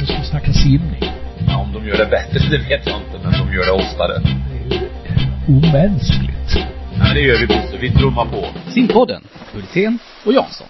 [0.00, 1.02] Nu ska vi snacka simning.
[1.48, 4.18] Ja, om de gör det bättre, det vet jag inte, men de gör det oftare.
[4.50, 4.88] Det är ju
[5.48, 6.50] omänskligt.
[6.98, 7.76] Men det gör vi Bosse.
[7.80, 8.70] Vi trummar på.
[8.70, 10.68] Simpodden, Hultén och Jansson.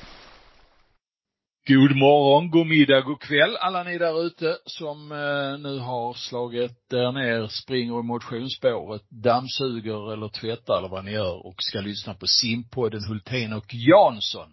[1.68, 6.92] God morgon, god middag, god kväll alla ni där ute som eh, nu har slagit
[6.92, 12.14] er ner, springer i motionsspåret, dammsuger eller tvättar eller vad ni gör och ska lyssna
[12.14, 14.50] på simpodden Hultén och Jansson.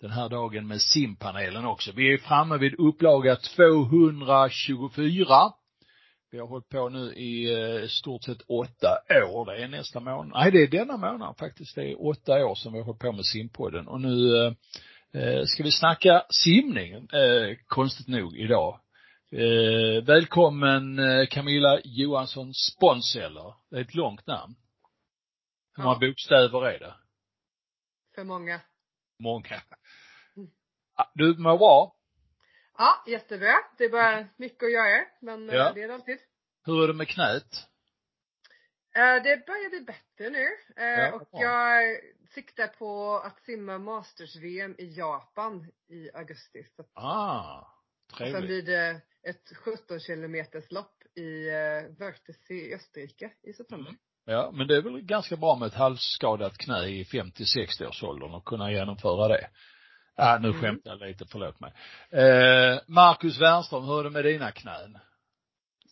[0.00, 1.92] Den här dagen med simpanelen också.
[1.92, 5.26] Vi är framme vid upplaga 224.
[6.32, 8.98] Vi har hållit på nu i eh, stort sett åtta
[9.32, 9.46] år.
[9.46, 10.32] Det är nästa månad.
[10.34, 11.74] Nej, det är denna månad faktiskt.
[11.74, 14.52] Det är åtta år som vi har hållit på med simpodden och nu eh,
[15.12, 18.80] Eh, ska vi snacka simning, eh, konstigt nog idag.
[19.32, 23.54] Eh, välkommen eh, Camilla Johansson Sponseller.
[23.70, 24.54] Det är ett långt namn.
[25.76, 26.94] Hur många bokstäver är det?
[28.14, 28.60] För många.
[29.18, 29.62] Många.
[31.00, 31.94] Ah, Du mår bra?
[32.78, 33.54] Ja, jättebra.
[33.78, 35.72] Det är bara mycket att göra, men eh, Ja.
[35.72, 36.18] det är det alltid.
[36.66, 37.66] Hur är det med knät?
[38.96, 41.96] Eh, Det börjar bli bättre nu eh, Ja, och jag
[42.34, 46.66] siktar på att simma Masters-VM i Japan i augusti.
[46.94, 47.58] Ah,
[48.12, 48.46] och sen trevligt.
[48.46, 51.50] blir det ett 17 kilometers lopp i
[51.98, 53.88] Wörthsee i Österrike i september.
[53.90, 54.00] Mm.
[54.24, 58.34] Ja, men det är väl ganska bra med ett halvskadat knä i 50-60 års åldern
[58.34, 59.50] och kunna genomföra det.
[60.16, 60.60] Ah, nu Mm.
[60.60, 61.72] skämtar jag lite, förlåt mig.
[62.10, 64.98] Eh, Marcus Wernström, hur är det med dina knän?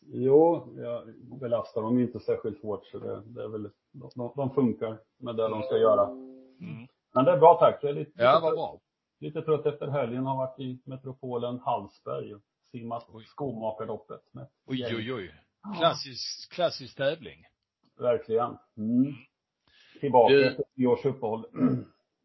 [0.03, 4.99] Jo, jag belastar dem inte särskilt hårt så det, det är väl, de, de funkar
[5.19, 6.05] med det de ska göra.
[6.07, 6.87] Mm.
[7.15, 7.79] Men det är bra tack.
[7.83, 8.81] Jag är lite, Ja, lite, vad bra.
[9.21, 10.27] lite trött efter helgen.
[10.27, 14.21] Har varit i metropolen Hallsberg och simmat skomakarloppet.
[14.33, 15.35] Med Oj, oj, oj.
[15.79, 17.45] Klassisk, klassisk tävling.
[17.99, 18.57] Verkligen.
[18.77, 19.15] Mm.
[20.01, 21.47] Tillbaka Du- efter års uppehåll.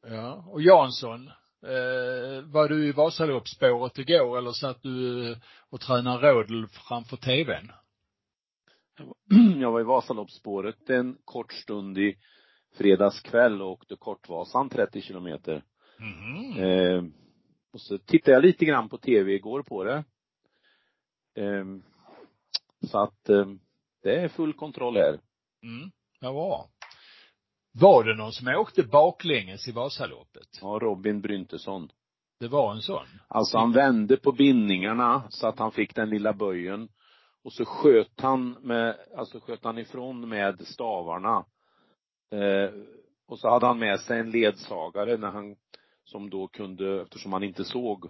[0.08, 0.44] Ja.
[0.48, 1.30] Och Jansson,
[1.64, 5.38] eh, var du i Vasaloppsspåret igår eller satt du eh,
[5.70, 7.72] och tränade rådel framför tvn?
[9.62, 12.18] Jag var i Vasaloppsspåret en kort stund i
[12.78, 15.64] fredags kväll och åkte Kortvasan 30 kilometer.
[16.00, 16.64] Mhm.
[16.64, 17.04] Eh,
[17.74, 20.04] och så tittade jag lite grann på tv igår på det.
[21.36, 21.66] Eh,
[22.88, 23.46] så att eh,
[24.04, 25.20] det är full kontroll här.
[25.64, 25.92] Mm.
[26.20, 26.70] Ja, bra.
[27.80, 30.60] Var det någon som åkte baklänges i Vasaloppet?
[30.62, 31.90] Ja, Robin Bryntesson.
[32.40, 33.06] Det var en sån?
[33.28, 36.90] Alltså han vände på bindningarna så att han fick den lilla böjen.
[37.44, 41.46] Och så sköt han med, alltså sköt han ifrån med stavarna.
[42.32, 42.74] Eh,
[43.28, 45.56] och så hade han med sig en ledsagare när han,
[46.04, 48.06] som då kunde, eftersom han inte såg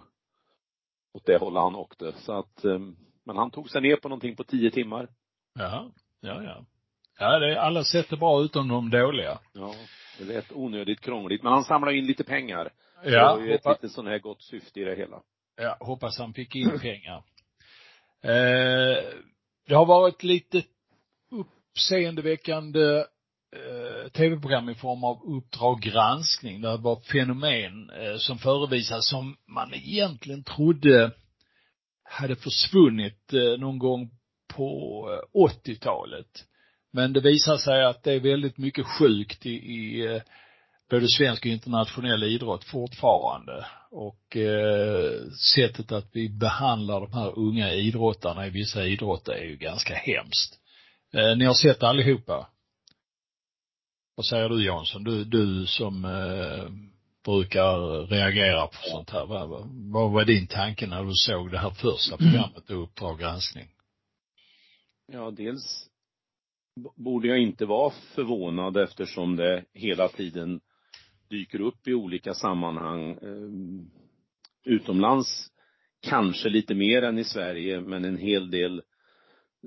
[1.12, 2.12] åt det hållet han åkte.
[2.12, 2.78] Så att, eh,
[3.24, 5.08] men han tog sig ner på någonting på tio timmar.
[5.54, 6.64] Ja, ja, ja.
[7.18, 9.38] Ja, det är, alla sätt är bra utom de dåliga.
[9.52, 9.74] Ja,
[10.18, 11.42] det lät onödigt krångligt.
[11.42, 12.72] Men han samlade in lite pengar.
[13.04, 15.22] Ja, det var ju ett hoppa, lite sån här gott syfte i det hela.
[15.56, 17.22] ja, hoppas han fick in pengar.
[18.22, 19.04] Eh,
[19.66, 20.62] det har varit lite
[21.30, 23.04] uppseendeväckande
[23.56, 26.60] eh, tv-program i form av Uppdrag granskning.
[26.60, 31.10] Det var fenomen eh, som förevisas som man egentligen trodde
[32.04, 34.10] hade försvunnit eh, någon gång
[34.54, 36.44] på eh, 80-talet.
[36.94, 40.22] Men det visar sig att det är väldigt mycket sjukt i, i eh,
[40.90, 43.66] både svensk och internationell idrott fortfarande.
[43.90, 49.56] Och eh, sättet att vi behandlar de här unga idrottarna i vissa idrotter är ju
[49.56, 50.60] ganska hemskt.
[51.14, 52.48] Eh, ni har sett allihopa.
[54.16, 55.04] Vad säger du Jansson?
[55.04, 56.70] Du, du som eh,
[57.24, 59.26] brukar reagera på sånt här.
[59.26, 59.48] Vad,
[59.92, 63.68] vad, var din tanke när du såg det här första programmet, Uppdrag granskning?
[65.12, 65.90] Ja, dels
[66.76, 70.60] borde jag inte vara förvånad eftersom det hela tiden
[71.30, 73.18] dyker upp i olika sammanhang.
[73.22, 73.90] Ehm,
[74.64, 75.50] utomlands
[76.00, 78.82] kanske lite mer än i Sverige, men en hel del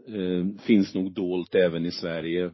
[0.08, 2.52] ehm, finns nog dolt även i Sverige.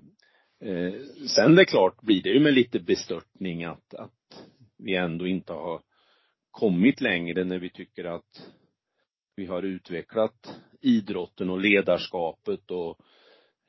[0.61, 0.93] Eh,
[1.35, 4.45] sen det är klart blir det ju med lite bestörtning att, att
[4.77, 5.81] vi ändå inte har
[6.51, 8.51] kommit längre när vi tycker att
[9.35, 12.99] vi har utvecklat idrotten och ledarskapet och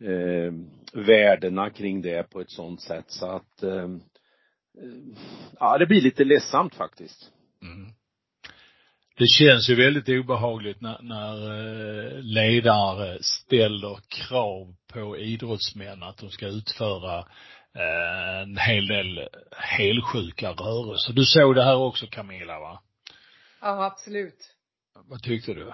[0.01, 0.53] eh,
[0.93, 3.89] värdena kring det på ett sånt sätt så att eh,
[5.61, 7.31] ja, det blir lite ledsamt faktiskt.
[7.63, 7.93] Mm.
[9.17, 16.31] Det känns ju väldigt obehagligt när, när eh, ledare ställer krav på idrottsmän att de
[16.31, 17.19] ska utföra
[17.75, 21.13] eh, en hel del helsjuka rörelser.
[21.13, 22.83] Du såg det här också Camilla va?
[23.61, 24.55] Ja, absolut.
[25.09, 25.73] Vad tyckte du?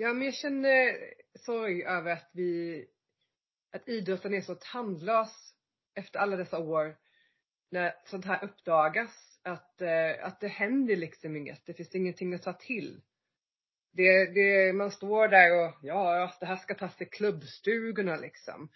[0.00, 0.96] Ja, men jag känner
[1.34, 2.84] sorg över att vi,
[3.72, 5.54] att idrotten är så tandlös
[5.94, 6.96] efter alla dessa år
[7.70, 9.40] när sånt här uppdagas.
[9.42, 11.66] Att, eh, att det händer liksom inget.
[11.66, 13.00] Det finns ingenting att ta till.
[13.92, 18.68] Det, det, man står där och, ja, det här ska tas till klubbstugorna liksom.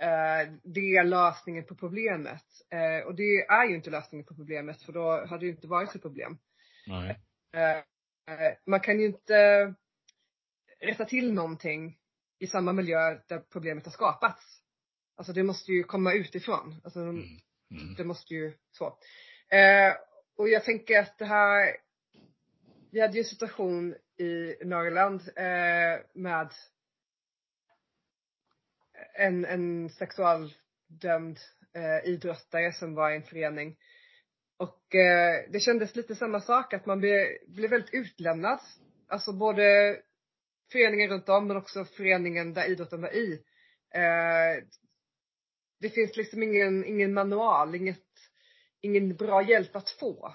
[0.00, 2.46] Eh, det är lösningen på problemet.
[2.70, 5.94] Eh, och det är ju inte lösningen på problemet för då hade det inte varit
[5.94, 6.38] ett problem.
[6.86, 7.20] Nej.
[8.66, 9.74] Man kan ju inte
[10.80, 11.98] rätta till någonting
[12.38, 14.60] i samma miljö där problemet har skapats.
[15.16, 16.80] Alltså det måste ju komma utifrån.
[16.84, 17.00] Alltså
[17.70, 17.94] Mm.
[17.96, 18.86] det måste ju så.
[19.48, 19.94] Eh,
[20.36, 21.76] och jag tänker att det här,
[22.90, 26.52] vi hade ju en situation i Norrland eh, med
[29.14, 31.38] en, en sexualdömd
[31.74, 33.76] eh, idrottare som var i en förening.
[34.56, 38.60] Och eh, det kändes lite samma sak, att man blev, blev väldigt utlämnad.
[39.08, 39.96] Alltså både
[40.72, 43.32] föreningen runt om men också föreningen där idrotten var i.
[43.94, 44.64] Eh,
[45.80, 48.04] det finns liksom ingen, ingen manual, inget,
[48.80, 50.34] ingen bra hjälp att få.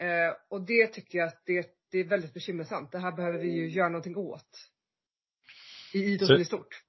[0.00, 2.92] Eh, och det tycker jag att det, det är väldigt bekymmersamt.
[2.92, 4.68] Det här behöver vi ju göra någonting åt.
[5.94, 6.82] I idrotten Så- i stort.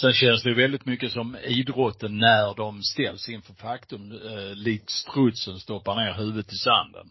[0.00, 5.58] Sen känns det väldigt mycket som idrotten när de ställs inför faktum, eh, likt strutsen
[5.58, 7.10] stoppar ner huvudet i sanden.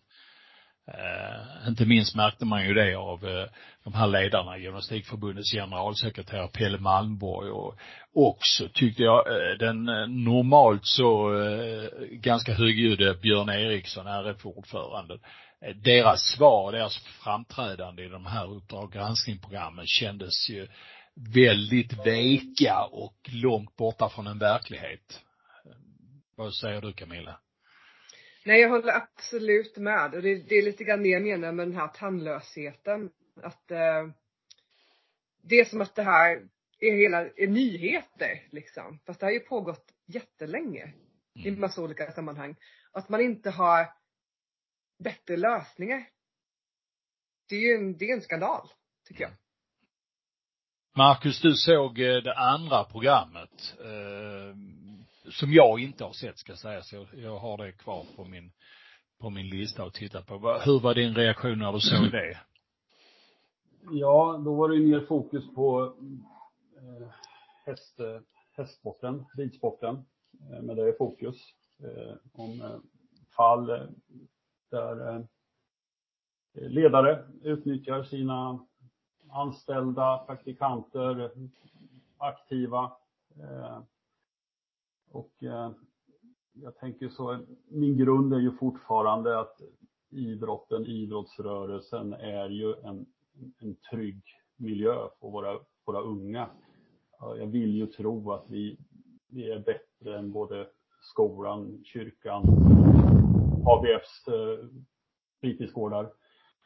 [0.94, 3.46] Eh, inte minst märkte man ju det av eh,
[3.84, 7.76] de här ledarna, Gymnastikförbundets generalsekreterare Pelle Malmborg och
[8.14, 15.14] också tyckte jag eh, den eh, normalt så eh, ganska högljudde eh, Björn Eriksson, RF-ordförande.
[15.62, 20.68] Eh, deras svar, deras framträdande i de här Uppdrag granskning-programmen kändes ju
[21.34, 25.22] väldigt veka och långt borta från en verklighet.
[26.36, 27.40] Vad säger du Camilla?
[28.46, 30.16] Nej, jag håller absolut med.
[30.16, 33.12] Och det, det är lite grann det jag menar med den här tandlösheten.
[33.44, 34.08] Att eh,
[35.42, 36.48] det är som att det här
[36.80, 39.00] är hela, är nyheter liksom.
[39.06, 40.94] Fast det har ju pågått jättelänge.
[41.36, 41.62] I Mm.
[41.62, 42.56] massa olika sammanhang.
[42.92, 43.88] Att man inte har
[45.04, 46.06] bättre lösningar.
[47.50, 48.68] Det är ju en, det är en skandal,
[49.08, 49.32] tycker jag.
[50.98, 54.56] Marcus, du såg eh, det andra programmet, eh,
[55.31, 56.94] som jag inte har sett ska sägas.
[56.94, 58.52] Jag, jag har det kvar på min,
[59.20, 60.60] på min lista att titta på.
[60.66, 62.38] Hur var din reaktion när du såg det?
[63.92, 65.96] Ja, då var det ju mer fokus på
[66.78, 67.08] eh,
[67.66, 68.00] häst,
[68.58, 70.06] hästsporten, ridsporten,
[70.52, 71.36] eh, med det i fokus.
[71.84, 72.78] Eh, om eh,
[73.38, 73.86] fall eh,
[74.72, 75.22] där eh,
[76.54, 78.66] ledare utnyttjar sina
[79.31, 81.31] anställda, praktikanter,
[82.18, 82.92] aktiva.
[85.12, 85.72] Och eh,
[86.54, 89.62] jag tänker så, min grund är ju fortfarande att
[90.10, 93.06] idrotten, idrottsrörelsen är ju en
[93.60, 94.24] en trygg
[94.56, 96.50] miljö för våra, våra unga.
[97.20, 98.78] Jag vill ju tro att vi,
[99.28, 100.70] vi är bättre än både
[101.02, 102.44] skolan, kyrkan,
[103.66, 104.68] ABFs eh,
[105.42, 106.14] fritidsgårdar.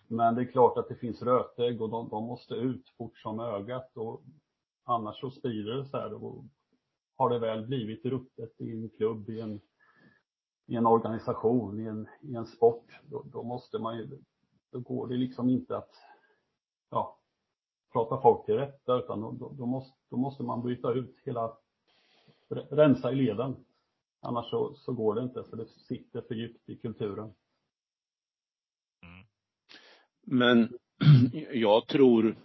[0.07, 3.39] Men det är klart att det finns rötägg och de, de måste ut fort som
[3.39, 4.24] ögat och
[4.84, 6.46] annars så sprider det sig här och
[7.24, 9.62] har det väl blivit ruttet i en klubb, i en,
[10.68, 14.20] i en organisation, i en, i en sport, då, då måste man ju,
[14.72, 15.96] då går det liksom inte att
[16.90, 17.20] ja,
[17.94, 21.58] prata folk till rätta utan då, då, då, måste, då måste man byta ut hela,
[22.50, 23.66] rensa i leden.
[24.22, 27.34] Annars så, så går det inte för det sitter för djupt i kulturen.
[29.04, 29.25] Mm.
[30.22, 30.70] Men
[31.54, 32.36] jag tror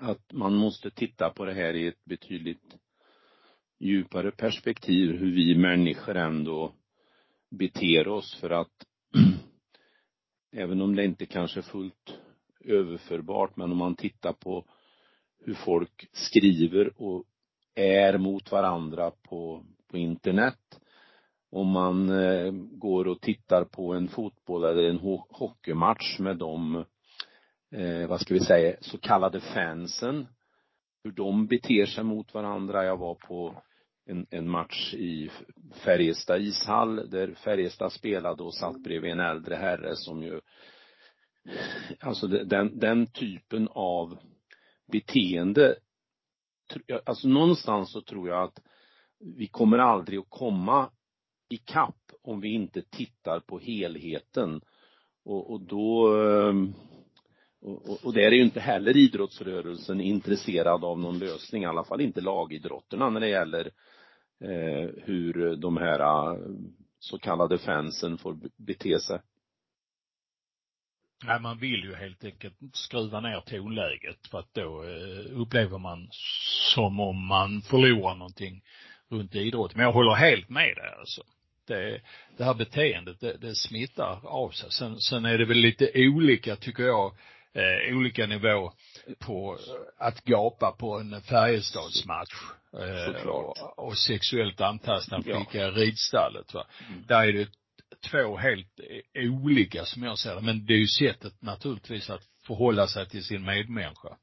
[0.00, 2.83] att man måste titta på det här i ett betydligt
[3.84, 6.72] djupare perspektiv, hur vi människor ändå
[7.50, 8.86] beter oss för att
[10.52, 12.18] även om det inte kanske är fullt
[12.64, 14.64] överförbart, men om man tittar på
[15.44, 17.24] hur folk skriver och
[17.74, 20.80] är mot varandra på, på internet.
[21.50, 26.84] Om man eh, går och tittar på en fotboll eller en ho- hockeymatch med de,
[27.74, 30.26] eh, vad ska vi säga, så kallade fansen.
[31.04, 32.84] Hur de beter sig mot varandra.
[32.84, 33.62] Jag var på
[34.06, 35.30] en, en match i
[35.84, 40.40] Färjestad ishall där Färjestad spelade och satt bredvid en äldre herre som ju
[42.00, 44.18] alltså den, den typen av
[44.92, 45.76] beteende
[47.04, 48.60] alltså någonstans så tror jag att
[49.18, 50.90] vi kommer aldrig att komma
[51.48, 54.60] i kapp om vi inte tittar på helheten.
[55.24, 56.74] Och, och då ehm,
[57.64, 61.84] och, och, och där är ju inte heller idrottsrörelsen intresserad av någon lösning, i alla
[61.84, 63.70] fall inte lagidrotterna när det gäller eh,
[64.44, 66.38] Eh, hur de här eh,
[66.98, 69.20] så kallade fansen får bete sig.
[71.24, 76.08] Nej, man vill ju helt enkelt skruva ner tonläget för att då eh, upplever man
[76.74, 78.62] som om man förlorar någonting
[79.08, 79.74] runt idrott.
[79.74, 81.22] Men jag håller helt med dig alltså.
[81.66, 82.00] Det,
[82.36, 84.70] det här beteendet, det, det smittar av sig.
[84.70, 87.14] Sen, sen är det väl lite olika, tycker jag,
[87.52, 88.72] eh, olika nivå
[89.18, 89.58] på
[89.98, 92.34] att gapa på en Färjestadsmatch.
[92.72, 95.68] Eh, och, och sexuellt antasta en flicka ja.
[95.68, 96.66] i ridstallet va.
[96.88, 97.04] Mm.
[97.06, 97.48] Där är det
[98.10, 98.80] två helt
[99.14, 100.40] olika som jag ser det.
[100.40, 104.16] Men det är ju sättet naturligtvis att förhålla sig till sin medmänniska.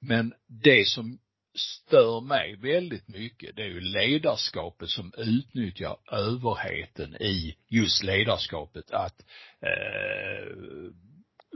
[0.00, 1.18] Men det som
[1.54, 9.20] stör mig väldigt mycket, det är ju ledarskapet som utnyttjar överheten i just ledarskapet att
[9.60, 10.46] eh,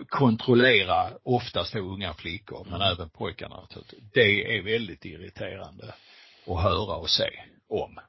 [0.08, 2.92] kontrollera oftast då unga flickor, men mm.
[2.92, 3.68] även pojkarna.
[4.12, 5.94] Det är väldigt irriterande
[6.46, 7.30] att höra och se
[7.68, 8.00] om.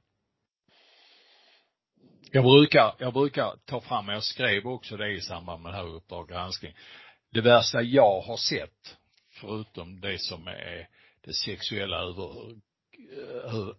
[2.31, 5.87] Jag brukar, jag brukar ta fram, jag skrev också det i samband med det här
[5.87, 6.73] Uppdrag granskning.
[7.31, 8.97] Det värsta jag har sett,
[9.31, 10.89] förutom det som är
[11.21, 12.55] det sexuella över,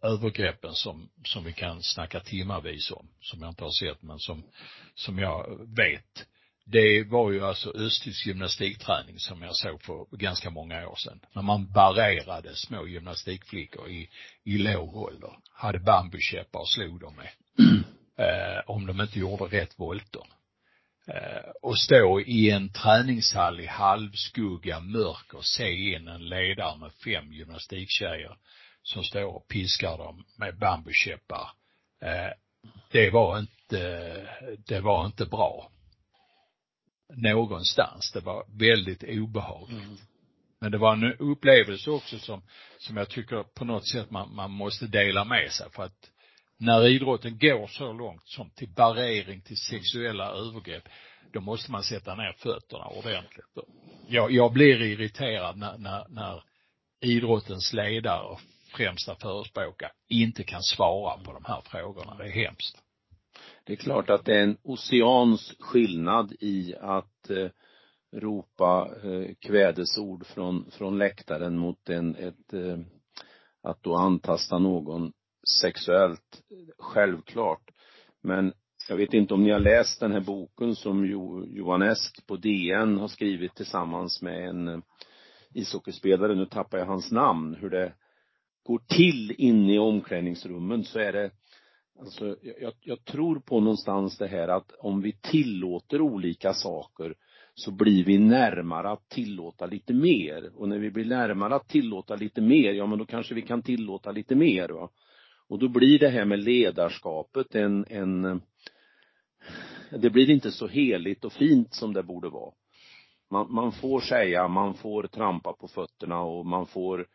[0.03, 4.45] övergreppen som, som vi kan snacka timmavis om, som jag inte har sett men som,
[4.95, 6.27] som jag vet.
[6.71, 11.21] Det var ju alltså östtysk gymnastikträning som jag såg för ganska många år sedan.
[11.33, 14.09] När man barrerade små gymnastikflickor i,
[14.45, 15.33] i låg ålder.
[15.53, 17.29] Hade bambukäppar och slog dem med.
[18.19, 20.23] eh, om de inte gjorde rätt volter.
[21.07, 27.33] Eh, och stå i en träningshall i halvskugga, mörker, se in en ledare med fem
[27.33, 28.37] gymnastiktjejer
[28.83, 31.51] som står och piskar dem med bambukäppar.
[32.03, 32.33] Eh,
[32.93, 35.71] det var inte, eh, det var inte bra.
[37.15, 38.13] Någonstans.
[38.13, 39.85] Det var väldigt obehagligt.
[39.85, 39.97] Mm.
[40.61, 42.43] Men det var en upplevelse också som,
[42.79, 46.11] som jag tycker på något sätt man, man måste dela med sig för att
[46.59, 50.89] när idrotten går så långt som till barrering, till sexuella övergrepp,
[51.33, 53.47] då måste man sätta ner fötterna ordentligt.
[54.09, 56.43] Jag, jag blir irriterad när, när, när
[57.01, 58.41] idrottens ledare och
[58.77, 62.15] främsta förespråkare inte kan svara på de här frågorna.
[62.15, 62.83] Det är hemskt.
[63.69, 67.49] Det är klart att det är en oceans skillnad i att eh,
[68.13, 72.79] ropa eh, kvädesord från, från läktaren mot en, ett, eh,
[73.63, 75.13] att då antasta någon
[75.61, 76.43] sexuellt,
[76.79, 77.71] självklart.
[78.23, 78.53] Men
[78.89, 82.37] jag vet inte om ni har läst den här boken som jo, Johan Esk på
[82.37, 84.79] DN har skrivit tillsammans med en eh,
[85.55, 87.93] ishockeyspelare, nu tappar jag hans namn, hur det
[88.63, 91.31] går till inne i omklädningsrummen så är det
[92.01, 97.15] Alltså, jag, jag tror på någonstans det här att om vi tillåter olika saker
[97.55, 100.51] så blir vi närmare att tillåta lite mer.
[100.55, 103.63] Och när vi blir närmare att tillåta lite mer, ja men då kanske vi kan
[103.63, 104.91] tillåta lite mer va.
[105.49, 108.41] Och då blir det här med ledarskapet en, en
[109.91, 112.53] det blir inte så heligt och fint som det borde vara.
[113.31, 117.07] Man, man får säga, man får trampa på fötterna och man får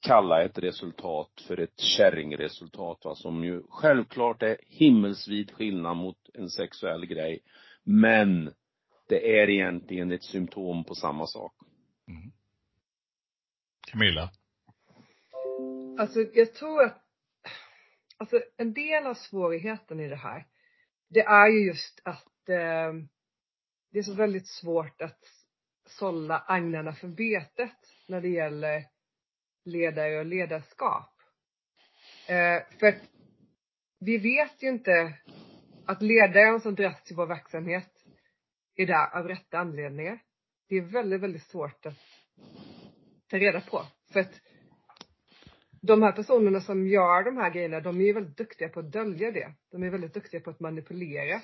[0.00, 6.50] kalla ett resultat för ett kärringresultat va, som ju självklart är himmelsvid skillnad mot en
[6.50, 7.40] sexuell grej.
[7.82, 8.54] Men
[9.08, 11.54] det är egentligen ett symptom på samma sak.
[12.08, 12.32] Mm.
[13.90, 14.30] Camilla?
[15.98, 17.04] Alltså jag tror att
[18.16, 20.46] alltså en del av svårigheten i det här,
[21.08, 22.92] det är ju just att eh,
[23.92, 25.24] det är så väldigt svårt att
[25.86, 27.76] sålla agnarna för betet
[28.08, 28.84] när det gäller
[29.68, 31.12] ledare och ledarskap.
[32.28, 33.02] Eh, för att
[34.00, 35.14] vi vet ju inte
[35.86, 37.90] att ledaren som dras till vår verksamhet
[38.76, 40.18] är där av rätta anledningar.
[40.68, 41.98] Det är väldigt, väldigt svårt att
[43.30, 43.82] ta reda på.
[44.12, 44.40] För att
[45.82, 48.92] de här personerna som gör de här grejerna, de är ju väldigt duktiga på att
[48.92, 49.52] dölja det.
[49.70, 51.40] De är väldigt duktiga på att manipulera.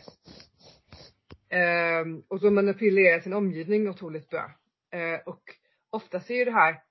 [1.48, 4.50] Eh, och så manipulerar sin omgivning otroligt bra.
[4.90, 5.42] Eh, och
[5.90, 6.82] oftast är ju det här,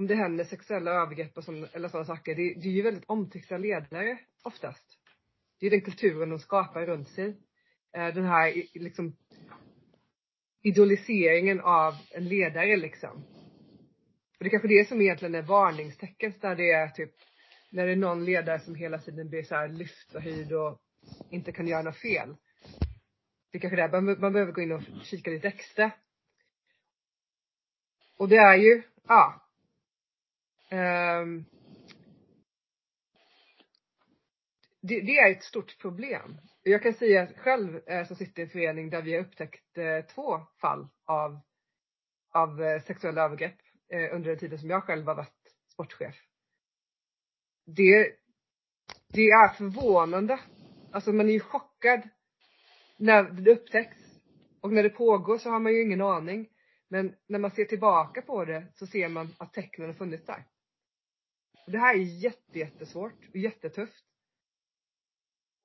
[0.00, 3.04] om det händer sexuella övergrepp och sån, eller sådana saker, det, det är ju väldigt
[3.06, 4.84] omtyckta ledare oftast.
[5.58, 7.36] Det är den kulturen de skapar runt sig.
[7.92, 9.16] Eh, den här liksom
[10.62, 13.24] idoliseringen av en ledare liksom.
[14.38, 17.14] Och det är kanske det som egentligen är varningstecken där det är typ
[17.70, 20.78] när det är någon ledare som hela tiden blir så här lyft och höjd och
[21.30, 22.36] inte kan göra något fel.
[23.50, 25.90] Det är kanske där man, man behöver gå in och kika lite extra.
[28.16, 29.46] Och det är ju, ja.
[31.22, 31.44] Um,
[34.82, 36.40] det, det, är ett stort problem.
[36.62, 40.04] Jag kan säga själv eh, som sitter i en förening där vi har upptäckt eh,
[40.14, 41.40] två fall av,
[42.32, 43.58] av eh, sexuella övergrepp
[43.92, 46.14] eh, under den tiden som jag själv har varit sportchef.
[47.66, 48.12] Det,
[49.12, 50.40] det är förvånande.
[50.92, 52.08] Alltså man är ju chockad
[52.96, 53.96] när det upptäcks.
[54.60, 56.48] Och när det pågår så har man ju ingen aning.
[56.88, 60.44] Men när man ser tillbaka på det så ser man att tecknen har funnits där.
[61.66, 64.04] Det här är jätte, jättesvårt och jättetufft.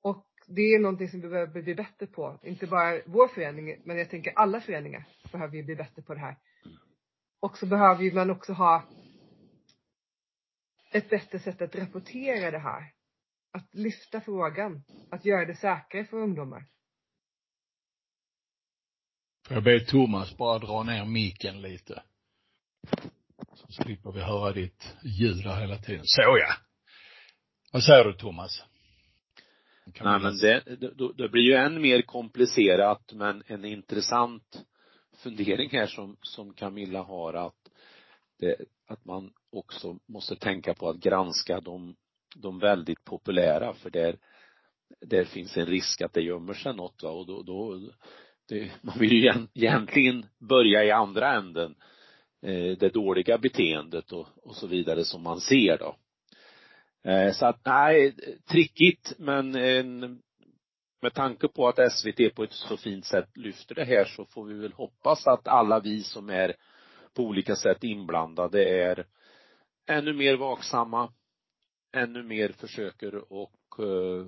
[0.02, 2.40] Och det är någonting som vi behöver bli bättre på.
[2.42, 6.20] Inte bara vår förening, men jag tänker alla föreningar behöver ju bli bättre på det
[6.20, 6.36] här.
[7.40, 8.88] Och så behöver ju man också ha
[10.92, 12.92] ett bättre sätt att rapportera det här.
[13.50, 14.84] Att lyfta frågan.
[15.10, 16.66] Att göra det säkrare för ungdomar.
[19.46, 22.02] Får jag be Thomas bara dra ner micken lite?
[23.76, 26.04] Så slipper vi höra ditt ljud där hela tiden.
[26.04, 26.54] Så ja.
[27.72, 28.62] Vad säger du Thomas?
[30.00, 34.66] Nej men det, det, det blir ju än mer komplicerat men en intressant
[35.16, 37.70] fundering här som, som Camilla har att
[38.38, 38.56] det,
[38.86, 41.96] att man också måste tänka på att granska de,
[42.36, 44.16] de väldigt populära för där,
[45.00, 47.10] där finns en risk att det gömmer sig något va?
[47.10, 47.80] och då, då
[48.48, 51.74] det, man vill ju egentligen börja i andra änden
[52.46, 55.96] Eh, det dåliga beteendet och, och så vidare som man ser då.
[57.10, 58.14] Eh, så att nej,
[58.50, 60.22] trickigt men en,
[61.02, 64.44] med tanke på att SVT på ett så fint sätt lyfter det här så får
[64.44, 66.54] vi väl hoppas att alla vi som är
[67.14, 69.06] på olika sätt inblandade är
[69.86, 71.12] ännu mer vaksamma,
[71.92, 74.26] ännu mer försöker och uh,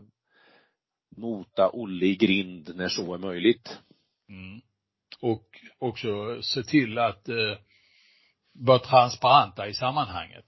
[1.17, 3.79] mota Olle i grind när så är möjligt.
[4.29, 4.61] Mm.
[5.21, 5.47] Och
[5.79, 7.57] också se till att uh,
[8.59, 10.45] vara transparenta i sammanhanget.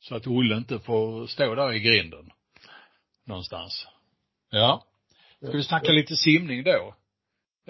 [0.00, 2.30] Så att Olle inte får stå där i grinden.
[3.26, 3.86] Någonstans.
[4.50, 4.84] Ja.
[5.42, 6.94] Ska vi snacka lite simning då?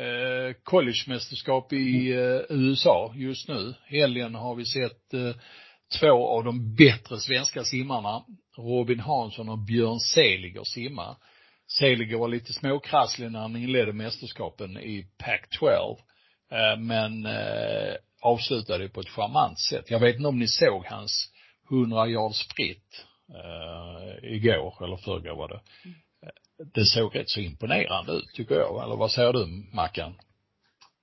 [0.03, 3.75] Eh, collegemästerskap i eh, USA just nu.
[3.87, 5.35] Helgen har vi sett eh,
[6.01, 8.25] två av de bättre svenska simmarna,
[8.57, 11.17] Robin Hansson och Björn Seliger simma.
[11.79, 15.99] Seliger var lite småkrasslig när han inledde mästerskapen i Pac-12.
[16.51, 17.95] Eh, men eh,
[18.25, 19.91] avslutade på ett charmant sätt.
[19.91, 21.31] Jag vet inte om ni såg hans
[21.71, 25.61] 100 yards spritt eh, igår eller förrgår var det.
[25.85, 25.95] Mm
[26.59, 28.85] det såg rätt så imponerande ut tycker jag.
[28.85, 30.13] Eller vad säger du Mackan?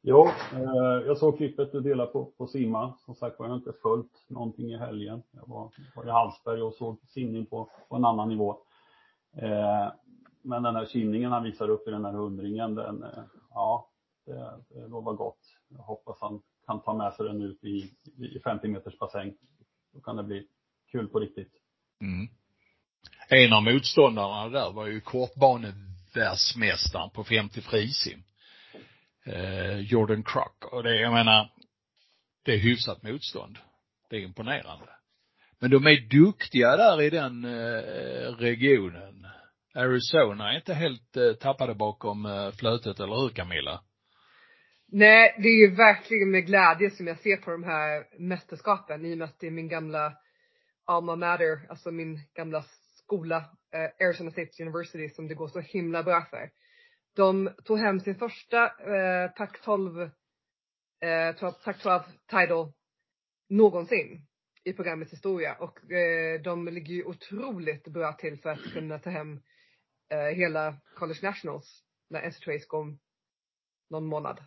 [0.02, 2.94] Jo, eh, jag såg klippet du delade på, på simma.
[3.06, 5.24] Som sagt var jag har inte följt någonting i helgen.
[5.32, 8.58] Jag var, var i Hallsberg och såg simning på, på en annan nivå.
[9.38, 9.88] Eh,
[10.42, 13.90] men den här simningen han visar upp i den här hundringen, den, eh, ja,
[14.26, 15.40] det, det lovar gott.
[15.70, 17.92] Jag hoppas han kan ta med sig den ut i,
[18.36, 19.34] i 50 meters bassäng.
[19.94, 20.48] Då kan det bli
[20.92, 21.54] kul på riktigt.
[22.02, 22.28] Mm.
[23.30, 28.24] En av motståndarna där var ju kortbanevärldsmästaren på 50 frisim.
[29.26, 30.74] Eh, Jordan Crock.
[30.74, 31.50] Och det, jag menar,
[32.44, 33.58] det är hyfsat motstånd.
[34.10, 34.90] Det är imponerande.
[35.60, 37.52] Men de är duktiga där i den eh,
[38.38, 39.28] regionen.
[39.76, 43.82] Arizona är inte helt eh, tappade bakom eh, flötet, eller hur Camilla?
[44.94, 49.14] Nej, det är ju verkligen med glädje som jag ser på de här mästerskapen i
[49.14, 50.18] och med att det är min gamla
[50.86, 52.66] alma mater, alltså min gamla
[52.98, 53.38] skola,
[53.74, 56.52] eh, Arizona State University, som det går så himla bra för.
[57.16, 60.02] De tog hem sin första eh, Pac-12,
[61.02, 62.74] eh, Pac-12 title
[63.50, 64.28] någonsin
[64.64, 69.10] i programmets historia och eh, de ligger ju otroligt bra till för att kunna ta
[69.10, 69.42] hem
[70.10, 73.00] eh, hela College Nationals när NCAA går om
[73.90, 74.40] någon månad.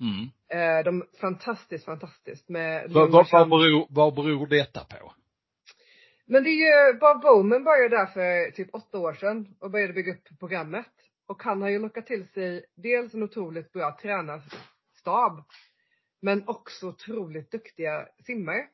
[0.00, 0.30] Mm.
[0.48, 5.12] Eh, de, fantastiskt, fantastiskt med vad, vad, vad, beror, vad beror detta på?
[6.26, 9.92] Men det är ju, Bob Bowman började där för typ åtta år sedan och började
[9.92, 10.86] bygga upp programmet.
[11.26, 15.44] Och han har ju lockat till sig dels en otroligt bra tränarstab,
[16.20, 18.68] men också otroligt duktiga simmare.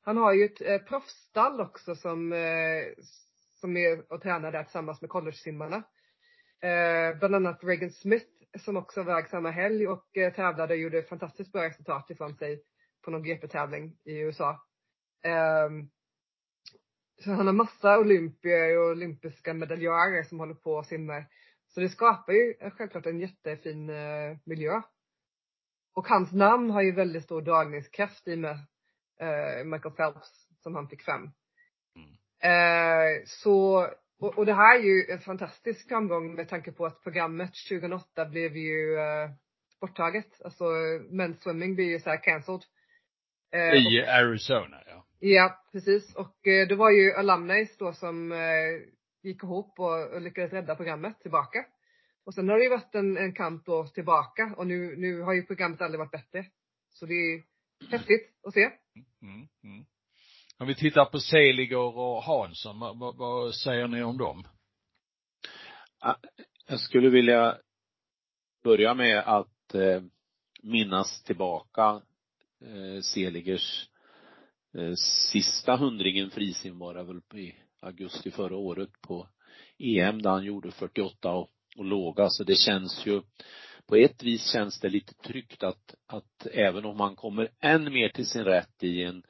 [0.00, 3.04] Han har ju ett eh, proffsstall också som, eh,
[3.54, 5.82] som är och tränar där tillsammans med college-simmarna.
[6.60, 8.26] Eh, bland annat Reagan Smith
[8.58, 12.34] som också var väg samma helg och eh, tävlade och gjorde fantastiskt bra resultat ifrån
[12.34, 12.62] sig
[13.04, 14.50] på någon GP-tävling i USA.
[15.66, 15.90] Um,
[17.24, 21.26] så han har massa olympier och olympiska medaljörer som håller på och simmar.
[21.68, 24.82] Så det skapar ju självklart en jättefin eh, miljö.
[25.94, 28.58] Och hans namn har ju väldigt stor dragningskraft i och med
[29.20, 31.32] eh, Michael Phelps som han fick fram.
[31.94, 32.10] Mm.
[32.40, 33.86] Eh, så,
[34.20, 38.24] och, och, det här är ju en fantastisk framgång med tanke på att programmet 2008
[38.24, 39.30] blev ju eh,
[39.80, 40.42] borttaget.
[40.44, 40.64] Alltså
[41.10, 42.62] men's swimming blir ju så här cancelled.
[43.52, 45.04] Eh, I Arizona ja.
[45.20, 46.14] Ja, precis.
[46.14, 48.38] Och eh, det var ju Alumnis då som eh,
[49.22, 51.64] gick ihop och, och lyckades rädda programmet tillbaka.
[52.24, 55.32] Och sen har det ju varit en, en kamp då tillbaka och nu, nu har
[55.32, 56.46] ju programmet aldrig varit bättre.
[56.90, 57.42] Så det är
[57.90, 58.70] häftigt att se.
[59.22, 59.84] Mm, mm.
[60.58, 64.44] Om vi tittar på Seliger och Hansson, vad, vad, vad säger ni om dem?
[66.68, 67.58] Jag skulle vilja
[68.64, 70.02] börja med att eh,
[70.62, 72.02] minnas tillbaka
[72.64, 73.88] eh, Seligers
[74.74, 74.94] Eh,
[75.32, 79.28] sista hundringen frisim var det väl i augusti förra året på
[79.78, 83.22] EM där han gjorde 48 och och låga så det känns ju
[83.86, 88.08] på ett vis känns det lite tryggt att, att även om han kommer än mer
[88.08, 89.22] till sin rätt i en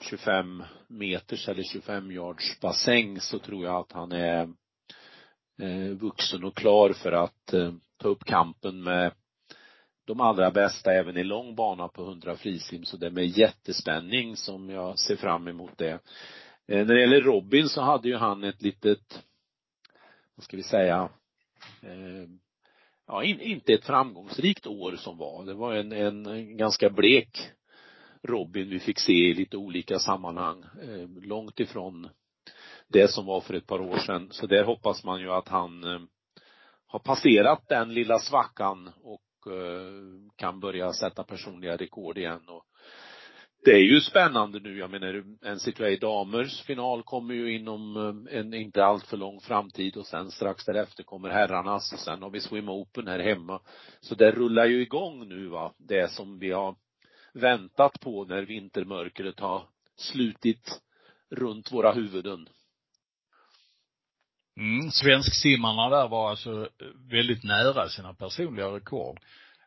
[0.00, 4.48] 25 meters eller 25 yards bassäng så tror jag att han är
[5.62, 9.12] eh, vuxen och klar för att eh, ta upp kampen med
[10.04, 14.36] de allra bästa även i lång bana på 100 frisim så det är med jättespänning
[14.36, 15.92] som jag ser fram emot det.
[16.66, 19.24] Eh, när det gäller Robin så hade ju han ett litet,
[20.34, 21.08] vad ska vi säga,
[23.06, 25.44] ja, in, inte ett framgångsrikt år som var.
[25.44, 27.50] Det var en, en ganska blek
[28.28, 32.08] Robin vi fick se i lite olika sammanhang, eh, långt ifrån
[32.88, 34.28] det som var för ett par år sedan.
[34.30, 36.00] Så där hoppas man ju att han eh,
[36.86, 39.92] har passerat den lilla svackan och eh,
[40.36, 42.64] kan börja sätta personliga rekord igen och
[43.64, 48.54] det är ju spännande nu, jag menar NCAA damers final kommer ju inom eh, en
[48.54, 52.68] inte alltför lång framtid och sen strax därefter kommer herrarnas och sen har vi Swim
[52.68, 53.60] Open här hemma.
[54.00, 56.76] Så det rullar ju igång nu va, det som vi har
[57.32, 59.62] väntat på när vintermörkret har
[59.96, 60.80] slutit
[61.30, 62.48] runt våra huvuden.
[64.56, 66.68] Mm, svensksimmarna där var alltså
[67.10, 69.20] väldigt nära sina personliga rekord.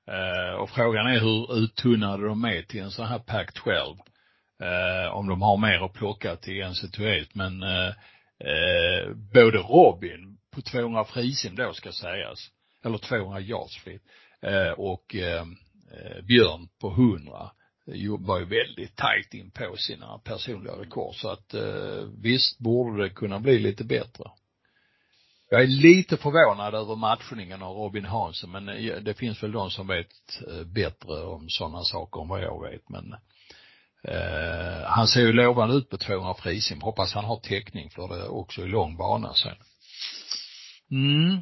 [0.07, 3.97] Eh, och frågan är hur uttunnade de är till en sån här pack 12.
[4.61, 7.87] Eh, om de har mer att plocka till NC21 men eh,
[8.39, 12.49] eh, både Robin på 200 frisim då ska sägas,
[12.85, 14.03] eller 200 yards fritt,
[14.41, 15.45] eh, och eh,
[15.93, 17.51] Eh, Björn på 100
[17.87, 23.03] eh, var ju väldigt tajt in på sina personliga rekord så att eh, visst borde
[23.03, 24.23] det kunna bli lite bättre.
[25.49, 29.71] Jag är lite förvånad över matchningen av Robin Hansson men eh, det finns väl de
[29.71, 33.13] som vet bättre om sådana saker än vad jag vet men
[34.03, 36.81] eh, han ser ju lovande ut på 200 frisim.
[36.81, 39.55] Hoppas han har täckning för det också i lång bana sen.
[40.91, 41.41] Mm.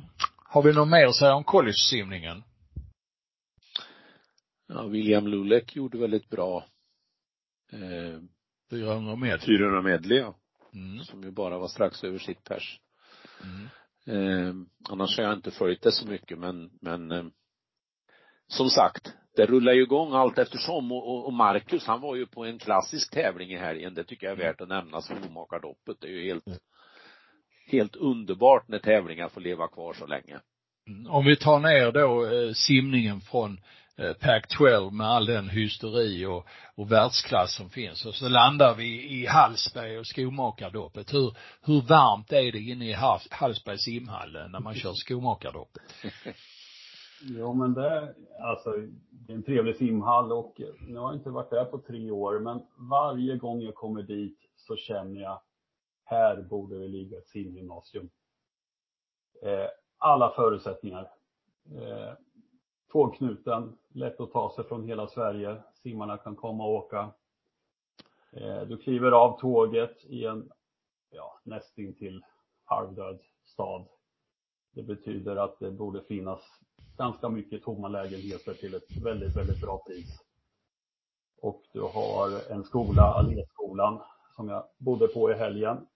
[0.51, 2.43] Har vi något mer att säga om college-simningen?
[4.73, 6.65] Ja, William Lulek gjorde väldigt bra
[7.71, 8.19] eh,
[8.69, 9.45] 400 medley.
[9.45, 10.35] 400 medley ja.
[10.73, 11.03] Mm.
[11.03, 12.79] Som ju bara var strax över sitt pers.
[13.43, 13.67] Mm.
[14.07, 14.53] Eh,
[14.89, 17.25] annars har jag inte följt det så mycket men, men eh,
[18.47, 22.25] som sagt, det rullar ju igång allt eftersom och, och, och Marcus han var ju
[22.25, 25.97] på en klassisk tävling i helgen, det tycker jag är värt att nämna, Skomakardoppet.
[26.01, 26.59] Det är ju helt, mm.
[27.67, 30.39] helt underbart när tävlingar får leva kvar så länge.
[30.87, 31.11] Mm.
[31.11, 33.59] Om vi tar ner då eh, simningen från Eh,
[33.99, 38.05] Eh, Pac-12 med all den hysteri och, och världsklass som finns.
[38.05, 41.13] Och så landar vi i Hallsberg och skomakardoppet.
[41.13, 42.93] Hur, hur varmt är det inne i
[43.31, 45.83] Hallsbergs simhall när man kör skomakardoppet?
[47.21, 48.71] Ja men det, alltså,
[49.11, 52.39] det är en trevlig simhall och nu har jag inte varit där på tre år
[52.39, 55.41] men varje gång jag kommer dit så känner jag,
[56.05, 58.09] här borde det ligga ett simgymnasium.
[59.43, 61.11] Eh, alla förutsättningar.
[61.75, 62.13] Eh,
[62.91, 65.61] tågknuten, lätt att ta sig från hela Sverige.
[65.73, 67.11] Simmarna kan komma och åka.
[68.31, 70.51] Eh, du kliver av tåget i en
[71.09, 72.23] ja, nästintill
[72.63, 73.85] halvdöd stad.
[74.71, 76.41] Det betyder att det borde finnas
[76.97, 80.19] ganska mycket tomma lägenheter till ett väldigt, väldigt bra pris.
[81.41, 84.01] Och du har en skola, Alléskolan,
[84.35, 85.87] som jag bodde på i helgen.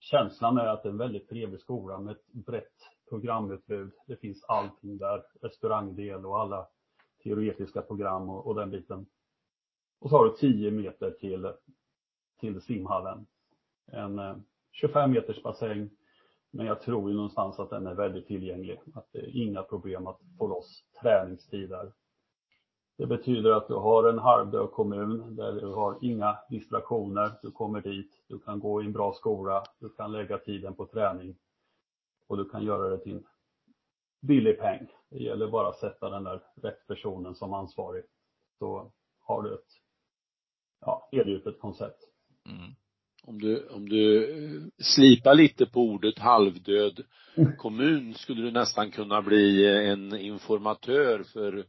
[0.00, 2.78] Känslan är att det är en väldigt trevlig skola med ett brett
[3.12, 3.92] programutbud.
[4.06, 6.68] Det finns allting där, restaurangdel och alla
[7.22, 9.06] teoretiska program och, och den biten.
[10.00, 11.52] Och så har du 10 meter till,
[12.40, 13.26] till simhallen.
[13.86, 14.36] En eh,
[14.72, 15.90] 25 meters bassäng.
[16.50, 18.80] Men jag tror ju någonstans att den är väldigt tillgänglig.
[18.94, 21.92] Att det är inga problem att få loss träningstider.
[22.98, 27.32] Det betyder att du har en halvdöd kommun där du har inga distraktioner.
[27.42, 30.86] Du kommer dit, du kan gå i en bra skola, du kan lägga tiden på
[30.86, 31.36] träning
[32.26, 33.24] och du kan göra det till en
[34.20, 34.88] billig peng.
[35.10, 38.04] Det gäller bara att sätta den där rätt personen som ansvarig.
[38.58, 39.68] Så har du ett
[40.80, 41.98] ja, erbjudet koncept.
[42.46, 42.74] Mm.
[43.24, 47.04] Om du, om du eh, slipar lite på ordet halvdöd
[47.58, 51.64] kommun skulle du nästan kunna bli eh, en informatör för,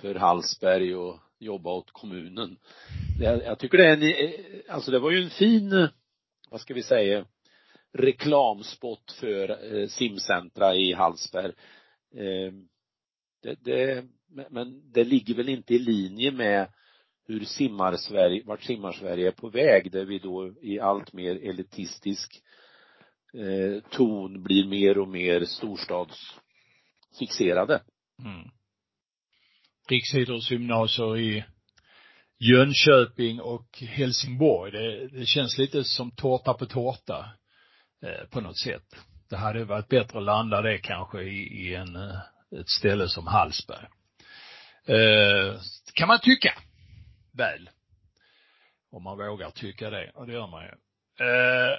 [0.00, 2.56] för Hallsberg och jobba åt kommunen.
[3.20, 5.88] Jag, jag tycker det är en, eh, alltså det var ju en fin,
[6.50, 7.24] vad ska vi säga,
[7.92, 11.52] reklamspott för eh, simcentra i Hallsberg.
[12.14, 12.52] Eh,
[13.42, 14.04] det, det,
[14.50, 16.72] men det ligger väl inte i linje med
[17.26, 22.42] hur simmar-Sverige, vart simmar-Sverige är på väg där vi då i allt mer elitistisk
[23.34, 27.82] eh, ton blir mer och mer storstadsfixerade.
[28.24, 28.48] Mm.
[29.88, 31.44] Riksidrottsgymnasier i
[32.40, 37.37] Jönköping och Helsingborg, det, det känns lite som tårta på tårta.
[38.02, 38.96] Eh, på något sätt.
[39.30, 42.20] det hade varit bättre att landa det kanske i, i en, eh,
[42.60, 43.86] ett ställe som Hallsberg.
[44.84, 45.60] Eh,
[45.94, 46.54] kan man tycka.
[47.32, 47.70] Väl.
[48.90, 50.10] Om man vågar tycka det.
[50.14, 50.70] Och det gör man ju.
[51.26, 51.78] Eh,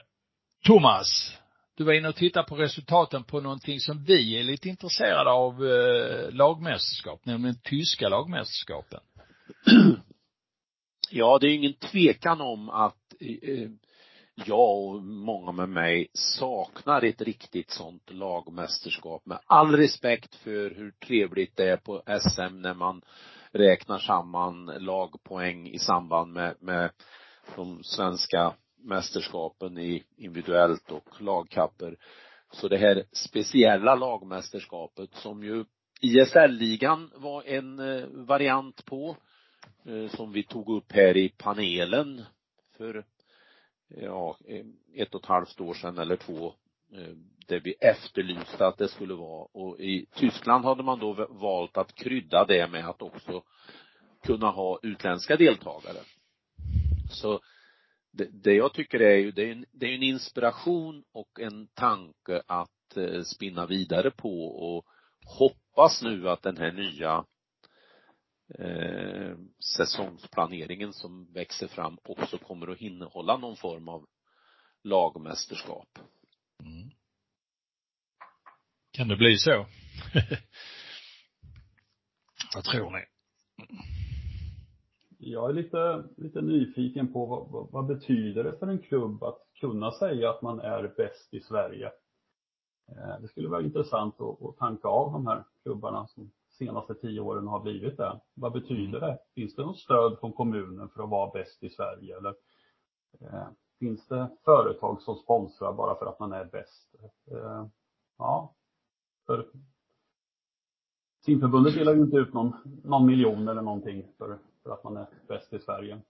[0.65, 1.38] Thomas,
[1.77, 5.65] du var inne och tittade på resultaten på någonting som vi är lite intresserade av
[5.65, 8.99] eh, lagmästerskap, nämligen tyska lagmästerskapen.
[11.12, 13.69] Ja, det är ingen tvekan om att eh, eh
[14.45, 20.91] jag och många med mig saknar ett riktigt sånt lagmästerskap med all respekt för hur
[20.91, 23.02] trevligt det är på SM när man
[23.52, 26.91] räknar samman lagpoäng i samband med, med
[27.56, 31.97] de svenska mästerskapen i individuellt och lagkapper.
[32.52, 35.65] Så det här speciella lagmästerskapet som ju
[36.02, 39.15] ISL-ligan var en eh, variant på,
[39.86, 42.25] eh, som vi tog upp här i panelen
[42.78, 43.06] för
[43.89, 46.54] ja, eh, ett och ett halvt år sedan eller två
[46.91, 51.78] det där vi efterlyste att det skulle vara och i Tyskland hade man då valt
[51.78, 53.43] att krydda det med att också
[54.23, 55.99] kunna ha utländska deltagare.
[57.12, 57.39] Så
[58.12, 61.67] det, det jag tycker är ju, det är en, det är en inspiration och en
[61.67, 64.86] tanke att eh, spinna vidare på och
[65.25, 67.25] hoppas nu att den här nya
[68.59, 69.38] eh,
[69.77, 74.05] säsongsplaneringen som växer fram också kommer att innehålla någon form av
[74.83, 75.99] lagmästerskap.
[76.63, 76.89] Mm.
[78.91, 79.51] Kan det bli så?
[82.55, 83.05] Vad tror ni?
[85.17, 89.38] Jag är lite, lite nyfiken på vad, vad, vad, betyder det för en klubb att
[89.59, 91.91] kunna säga att man är bäst i Sverige?
[92.91, 97.19] Eh, det skulle vara intressant att, att tanka av de här klubbarna som senaste tio
[97.19, 98.19] åren har blivit det.
[98.33, 99.19] Vad betyder det?
[99.35, 102.17] Finns det något stöd från kommunen för att vara bäst i Sverige?
[102.17, 102.35] Eller
[103.21, 103.47] eh,
[103.79, 106.95] finns det företag som sponsrar bara för att man är bäst?
[107.31, 107.65] Eh,
[108.17, 108.55] ja,
[109.25, 109.47] för
[111.25, 115.07] Simförbundet delar ju inte ut någon, någon miljon eller någonting för, för att man är
[115.27, 116.01] bäst i Sverige.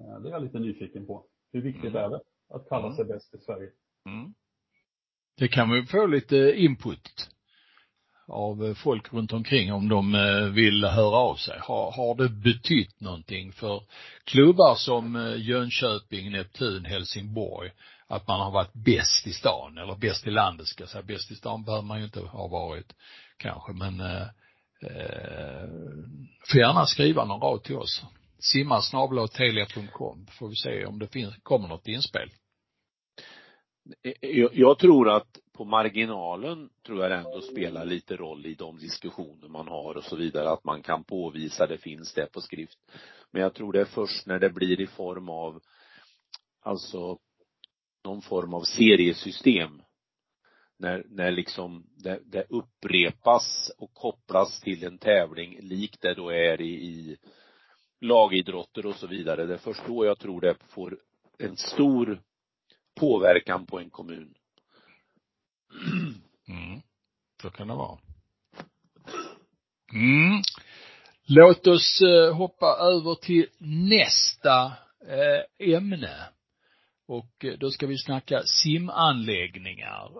[0.00, 1.24] Eh, det är jag lite nyfiken på.
[1.52, 2.04] Hur viktigt mm.
[2.04, 3.16] är det att kalla sig mm.
[3.16, 3.70] bäst i Sverige?
[4.06, 4.34] Mm.
[5.36, 7.37] Det kan vi få lite input
[8.28, 11.58] av eh, folk runt omkring om de eh, vill höra av sig.
[11.60, 13.82] Har, har det betytt någonting för
[14.24, 17.70] klubbar som eh, Jönköping, Neptun, Helsingborg
[18.06, 21.02] att man har varit bäst i stan eller bäst i landet ska jag säga.
[21.02, 22.94] Bäst i stan behöver man ju inte ha varit
[23.36, 24.26] kanske men eh,
[26.50, 28.02] får gärna skriva någon rad till oss.
[28.38, 28.80] Simma
[30.38, 32.30] får vi se om det finns, kommer något inspel.
[34.20, 38.78] Jag, jag tror att på marginalen tror jag det ändå spelar lite roll i de
[38.78, 42.78] diskussioner man har och så vidare, att man kan påvisa det finns det på skrift.
[43.30, 45.60] Men jag tror det är först när det blir i form av,
[46.60, 47.18] alltså
[48.04, 49.82] någon form av seriesystem
[50.78, 56.60] när, när liksom det, det upprepas och kopplas till en tävling likt det då är
[56.60, 57.16] i, i
[58.00, 59.46] lagidrotter och så vidare.
[59.46, 60.98] Det är först då jag tror det får
[61.38, 62.22] en stor
[63.00, 64.34] påverkan på en kommun.
[66.48, 66.80] Mm.
[67.42, 67.98] Så kan det vara.
[69.92, 70.42] Mm.
[71.26, 73.46] Låt oss eh, hoppa över till
[73.88, 74.72] nästa
[75.08, 75.42] eh,
[75.74, 76.28] ämne.
[77.08, 80.10] Och eh, då ska vi snacka simanläggningar.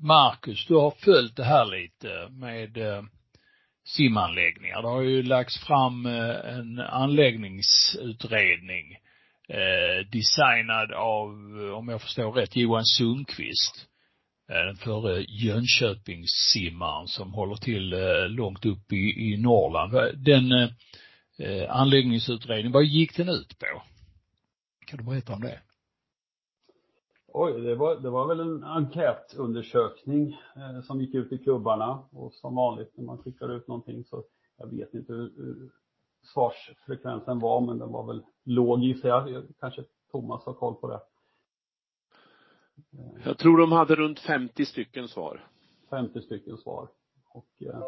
[0.00, 2.78] Marcus, du har följt det här lite med
[3.84, 4.82] simanläggningar.
[4.82, 8.96] Det har ju lagts fram en anläggningsutredning
[9.48, 11.28] eh, designad av,
[11.60, 13.88] eh, om jag förstår rätt, Johan Sundqvist.
[14.48, 20.24] Eh, den förre Jönköpingssimmaren som håller till eh, långt upp i, i Norrland.
[20.24, 20.68] Den eh,
[21.38, 23.82] eh, anläggningsutredningen, vad gick den ut på?
[24.86, 25.60] Kan du berätta om det?
[27.32, 32.32] Oj, det var, det var väl en enkätundersökning eh, som gick ut i klubbarna och
[32.32, 34.24] som vanligt när man skickar ut någonting så
[34.58, 35.70] jag vet inte hur, hur
[36.22, 39.44] svarsfrekvensen var men den var väl låg gissar jag.
[39.60, 41.00] Kanske Thomas har koll på det.
[43.24, 45.46] Jag tror de hade runt 50 stycken svar.
[45.90, 46.88] 50 stycken svar.
[47.28, 47.82] Och eh,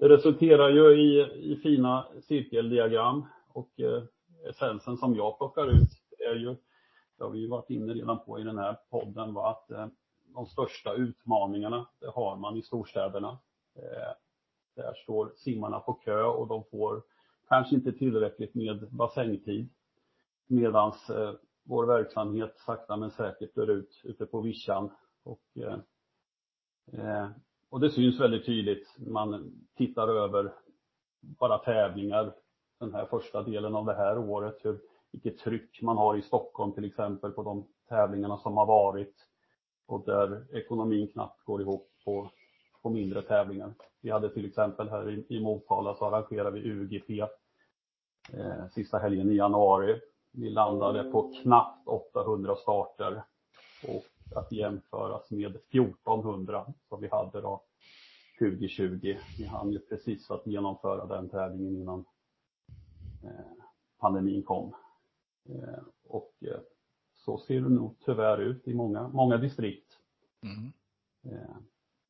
[0.00, 1.20] det resulterar ju i,
[1.52, 4.02] i fina cirkeldiagram och eh,
[4.48, 6.56] essensen som jag plockar ut är ju,
[7.18, 9.86] det har vi ju varit inne redan på i den här podden, var att eh,
[10.34, 13.38] de största utmaningarna, det har man i storstäderna.
[13.76, 14.12] Eh,
[14.76, 17.02] där står simmarna på kö och de får
[17.48, 19.68] kanske inte tillräckligt med bassängtid.
[20.46, 24.90] Medans eh, vår verksamhet sakta men säkert dör ut ute på vischan.
[25.22, 25.78] Och, eh,
[26.92, 27.28] eh,
[27.68, 28.96] och det syns väldigt tydligt.
[28.98, 30.52] Man tittar över
[31.20, 32.34] bara tävlingar
[32.80, 34.58] den här första delen av det här året.
[34.62, 34.80] Hur,
[35.12, 39.14] vilket tryck man har i Stockholm till exempel på de tävlingarna som har varit.
[39.86, 42.30] och där ekonomin knappt går ihop på,
[42.84, 43.74] på mindre tävlingar.
[44.00, 47.20] Vi hade till exempel här i, i Motala så arrangerade vi UGP
[48.32, 50.00] eh, sista helgen i januari.
[50.30, 53.22] Vi landade på knappt 800 starter
[53.88, 57.62] och att jämföras med 1400 som vi hade då
[58.38, 59.16] 2020.
[59.38, 62.04] Vi hann ju precis att genomföra den tävlingen innan
[63.22, 63.64] eh,
[63.98, 64.74] pandemin kom.
[65.48, 66.60] Eh, och eh,
[67.12, 69.98] så ser det nog tyvärr ut i många, många distrikt.
[70.42, 70.72] Mm.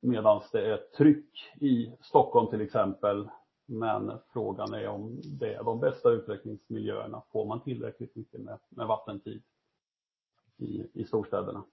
[0.04, 3.28] Medan det är tryck i Stockholm till exempel.
[3.66, 7.22] Men frågan är om det är de bästa utvecklingsmiljöerna.
[7.32, 9.42] Får man tillräckligt mycket med, med vattentid
[10.56, 11.64] i, i storstäderna?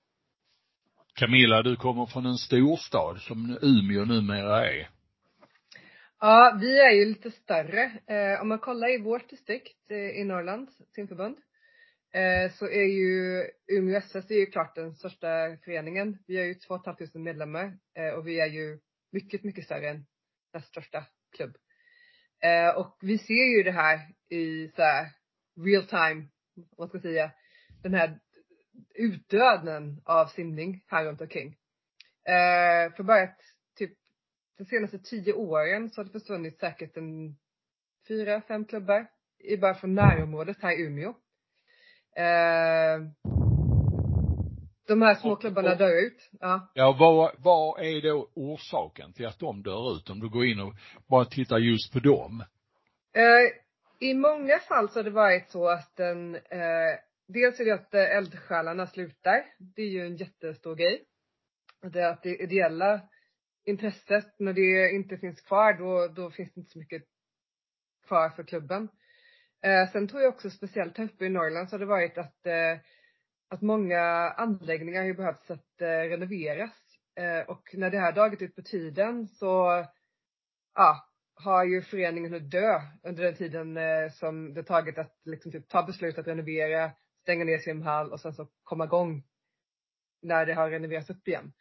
[1.14, 4.90] Camilla, du kommer från en storstad som Umeå numera är.
[6.20, 7.84] Ja, vi är ju lite större.
[7.84, 11.38] Eh, om man kollar i vårt distrikt eh, i Norrland, simförbund,
[12.14, 16.18] eh, så är ju Umeå SS är ju klart den största föreningen.
[16.28, 18.80] Vi har ju 2 500 medlemmar eh, och vi är ju
[19.12, 20.06] mycket, mycket större än
[20.54, 21.56] näst största klubb.
[22.44, 25.08] Eh, och vi ser ju det här i så här
[25.66, 26.28] real time,
[26.78, 27.32] vad ska jag säga,
[27.84, 28.20] den här
[28.96, 31.48] utdöden av simning här runt omkring.
[32.26, 33.40] Eh, för bara att
[33.76, 33.98] typ
[34.58, 37.38] de senaste tio åren så har det försvunnit säkert en
[38.08, 39.08] fyra, fem klubbar
[39.40, 41.14] i bara från närområdet här i Umeå.
[42.16, 43.08] Eh,
[44.88, 46.30] de här små klubbarna dör ut.
[46.40, 46.72] Ja.
[46.74, 50.10] Ja, vad, vad är då orsaken till att de dör ut?
[50.10, 50.74] Om du går in och
[51.08, 52.44] bara tittar just på dem.
[53.14, 57.74] Eh, I många fall så har det varit så att den eh, dels är det
[57.74, 59.46] att eh, eldsjälarna slutar.
[59.76, 61.04] Det är ju en jättestor grej.
[61.82, 63.02] Det är att det ideella
[63.66, 67.04] intresset, när det inte finns kvar, då, då finns det inte så mycket
[68.08, 68.90] kvar för klubben.
[69.64, 72.46] Eh, sen tror jag också speciellt här uppe i Norrland så har det varit att,
[72.46, 72.80] eh,
[73.50, 74.02] att många
[74.38, 76.72] anläggningar har behövt att eh, renoveras.
[77.16, 79.86] Eh, och när det här dragit ut på tiden så,
[80.76, 85.52] ja, har ju föreningen hunnit dö under den tiden eh, som det tagit att liksom
[85.52, 89.24] typ ta beslut att renovera, stänga ner simhall och sen så komma igång
[90.22, 91.54] när det har renoverats upp igen.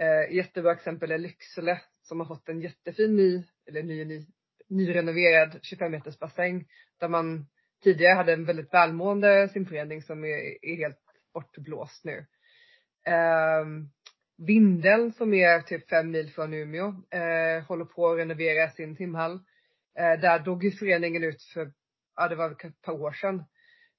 [0.00, 4.26] Eh, jättebra exempel är Lycksele som har fått en jättefin ny, eller ny, ny,
[4.74, 6.66] nyrenoverad 25 meters bassäng
[7.00, 7.46] där man
[7.82, 11.00] tidigare hade en väldigt välmående simförening som är, är helt
[11.34, 12.26] bortblåst nu.
[13.06, 13.64] Eh,
[14.36, 19.34] Vindeln som är typ fem mil från Umeå eh, håller på att renovera sin simhall.
[19.98, 21.72] Eh, där dog ju föreningen ut för,
[22.16, 23.44] ja det var ett par år sedan.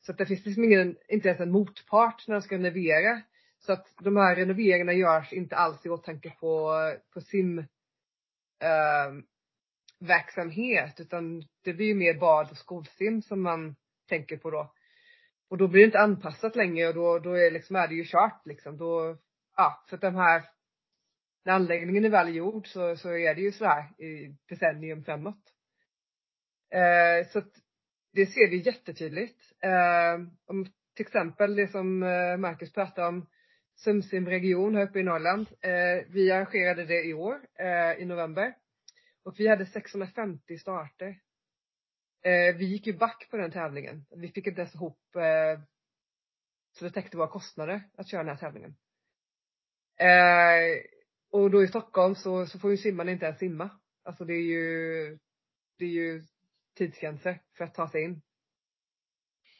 [0.01, 3.21] Så att det finns liksom ingen, inte ens en motpart när de ska renovera.
[3.59, 6.71] Så att de här renoveringarna görs inte alls i åtanke på,
[7.13, 7.59] på sim
[8.59, 9.11] eh,
[9.99, 13.75] verksamhet utan det blir ju mer bad och skolsim som man
[14.09, 14.73] tänker på då.
[15.49, 18.05] Och då blir det inte anpassat längre och då, då är, liksom, är det ju
[18.05, 18.77] kört liksom.
[18.77, 19.17] Då,
[19.55, 20.43] ja, för att de här,
[21.45, 25.53] när anläggningen är väl gjord så, så är det ju så här i decennium framåt.
[26.73, 27.51] Eh, så att
[28.13, 29.41] det ser vi jättetydligt.
[29.63, 33.27] Eh, om till exempel det som eh, Marcus pratade om,
[33.75, 35.47] Sumsim region här uppe i Norrland.
[35.61, 38.53] Eh, vi arrangerade det i år, eh, i november.
[39.25, 41.07] Och vi hade 650 starter.
[42.21, 44.05] Eh, vi gick ju back på den tävlingen.
[44.15, 45.61] Vi fick inte ens ihop eh,
[46.71, 48.75] så det täckte våra kostnader att köra den här tävlingen.
[49.97, 50.83] Eh,
[51.31, 53.69] och då i Stockholm så, så får ju simmarna inte ens simma.
[54.03, 55.17] Alltså det är ju,
[55.77, 56.23] det är ju
[56.77, 58.21] tidsgränser för att ta sig in.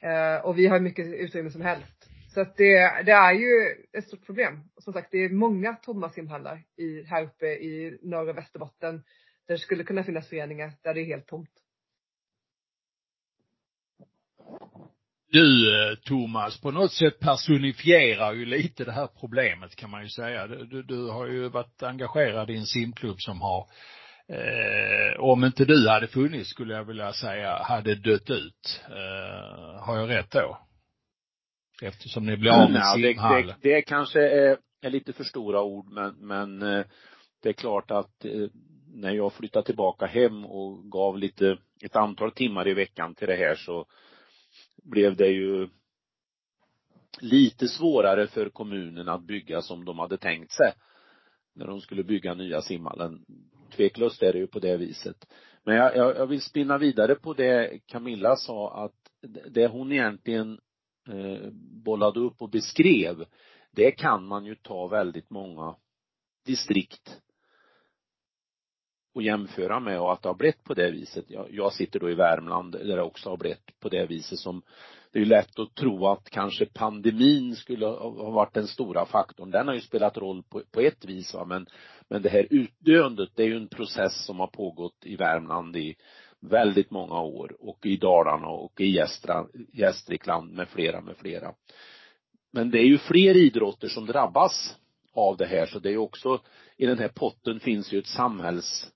[0.01, 2.10] Eh, och vi har mycket utrymme som helst.
[2.34, 4.69] Så att det, det är ju ett stort problem.
[4.78, 9.04] Som sagt, det är många tomma simhallar i, här uppe i norra Västerbotten.
[9.47, 11.49] Där det skulle kunna finnas föreningar där det är helt tomt.
[15.27, 20.10] Du eh, Thomas, på något sätt personifierar ju lite det här problemet kan man ju
[20.10, 20.47] säga.
[20.47, 23.69] Du, du har ju varit engagerad i en simklubb som har
[24.27, 28.84] eh, om inte du hade funnits skulle jag vilja säga, hade dött ut.
[28.88, 30.58] Eh, har jag rätt då?
[31.81, 33.47] Eftersom ni blir av med ja, simhall.
[33.47, 36.86] Det, det, det kanske är, är, lite för stora ord men, men eh,
[37.43, 38.47] det är klart att eh,
[38.95, 43.35] när jag flyttade tillbaka hem och gav lite, ett antal timmar i veckan till det
[43.35, 43.85] här så
[44.83, 45.69] blev det ju
[47.21, 50.73] lite svårare för kommunen att bygga som de hade tänkt sig
[51.53, 53.25] när de skulle bygga nya simhallen.
[53.75, 55.27] Tveklöst är det ju på det viset.
[55.63, 58.95] Men jag, jag, jag vill spinna vidare på det Camilla sa att
[59.49, 60.59] det hon egentligen
[61.09, 61.49] eh,
[61.85, 63.25] bollade upp och beskrev,
[63.71, 65.75] det kan man ju ta väldigt många
[66.45, 67.21] distrikt
[69.16, 71.26] att jämföra med och att det har blivit på det viset.
[71.28, 74.61] Jag, jag sitter då i Värmland där det också har blivit på det viset som
[75.16, 79.51] det är ju lätt att tro att kanske pandemin skulle ha varit den stora faktorn.
[79.51, 81.66] Den har ju spelat roll på, på ett vis va, men,
[82.09, 85.95] men det här utdöendet, det är ju en process som har pågått i Värmland i
[86.39, 91.53] väldigt många år och i Dalarna och i Gästra, Gästrikland med flera, med flera.
[92.53, 94.78] Men det är ju fler idrotter som drabbas
[95.13, 96.41] av det här så det är ju också,
[96.78, 98.91] i den här potten finns ju ett samhälls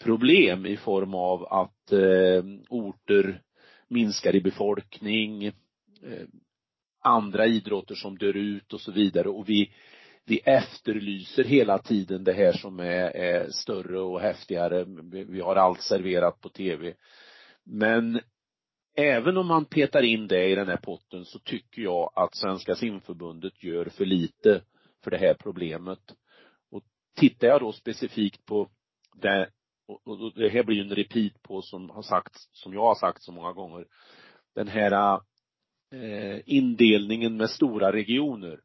[0.00, 3.42] problem i form av att eh, orter
[3.88, 5.52] minskar i befolkning, eh,
[7.02, 9.72] andra idrotter som dör ut och så vidare och vi,
[10.24, 14.84] vi efterlyser hela tiden det här som är, är större och häftigare.
[15.24, 16.94] Vi har allt serverat på tv.
[17.64, 18.20] Men
[18.96, 22.74] även om man petar in det i den här potten så tycker jag att Svenska
[22.74, 24.62] simförbundet gör för lite
[25.04, 26.14] för det här problemet.
[26.70, 26.82] Och
[27.16, 28.70] tittar jag då specifikt på
[29.14, 29.48] det,
[30.04, 33.22] och det här blir ju en repeat på som har sagts, som jag har sagt
[33.22, 33.86] så många gånger,
[34.54, 35.20] den här
[35.94, 38.60] eh, indelningen med stora regioner.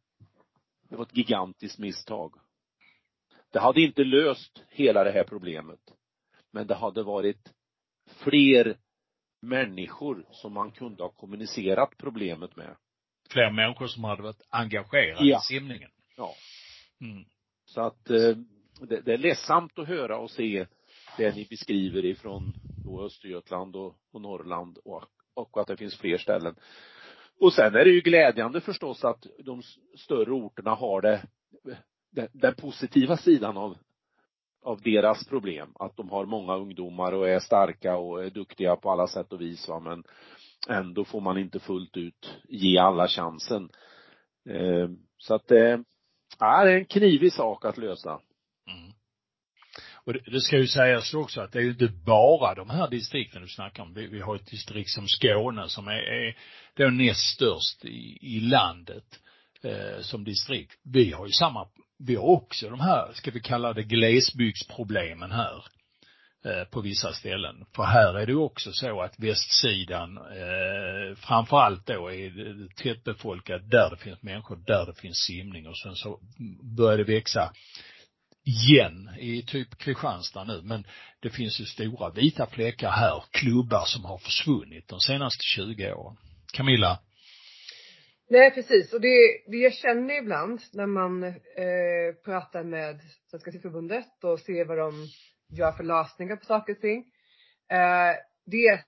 [0.90, 2.34] Det var ett gigantiskt misstag.
[3.52, 5.80] Det hade inte löst hela det här problemet.
[6.52, 7.54] Men det hade varit
[8.06, 8.78] fler
[9.42, 12.76] människor som man kunde ha kommunicerat problemet med.
[13.30, 15.38] Fler människor som hade varit engagerade ja.
[15.38, 15.90] i simningen.
[16.18, 16.34] Ja.
[17.02, 17.26] Mm.
[17.66, 18.38] Så att eh,
[18.80, 20.68] det, det, är ledsamt att höra och se
[21.18, 22.53] det ni beskriver ifrån
[22.86, 25.03] då Östergötland och, och Norrland och,
[25.34, 26.55] och att det finns fler ställen.
[27.39, 29.61] Och sen är det ju glädjande förstås att de
[29.97, 31.22] större orterna har det,
[32.11, 33.78] den, den positiva sidan av,
[34.61, 35.72] av deras problem.
[35.80, 39.41] Att de har många ungdomar och är starka och är duktiga på alla sätt och
[39.41, 40.03] vis va, men
[40.70, 43.70] ändå får man inte fullt ut ge alla chansen.
[44.49, 45.80] Eh, så att eh,
[46.39, 48.20] ja, det är en knivig sak att lösa.
[50.06, 52.89] Och det, det, ska ju sägas också att det är ju inte bara de här
[52.89, 53.93] distrikten du snackar om.
[53.93, 56.38] Vi, vi har ett distrikt som Skåne som är, är
[56.78, 59.20] då näst störst i, i landet
[59.64, 60.80] eh, som distrikt.
[60.84, 61.68] Vi har ju samma,
[61.99, 65.64] vi har också de här, ska vi kalla det glesbygdsproblemen här
[66.45, 67.66] eh, på vissa ställen.
[67.76, 73.70] För här är det ju också så att västsidan, eh, framförallt då är det tättbefolkat
[73.70, 76.20] där det finns människor, där det finns simning och sen så
[76.78, 77.53] börjar det växa
[78.46, 80.88] igen i typ Kristianstad nu, men
[81.20, 86.18] det finns ju stora vita fläckar här, klubbar som har försvunnit de senaste 20 åren.
[86.54, 87.00] Camilla?
[88.30, 89.18] Nej precis och det,
[89.48, 93.00] det jag känner ibland när man eh, pratar med
[93.32, 95.08] Svenska simförbundet och ser vad de
[95.58, 97.00] gör för lösningar på saker och ting.
[97.72, 98.16] Eh,
[98.46, 98.84] det är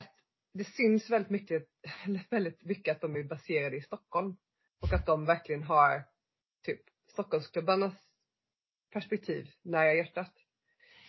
[0.53, 1.63] det syns väldigt mycket,
[2.29, 4.37] väldigt mycket att de är baserade i Stockholm.
[4.81, 6.03] Och att de verkligen har
[6.65, 6.81] typ
[7.11, 7.93] Stockholmsklubbarnas
[8.91, 10.33] perspektiv nära hjärtat.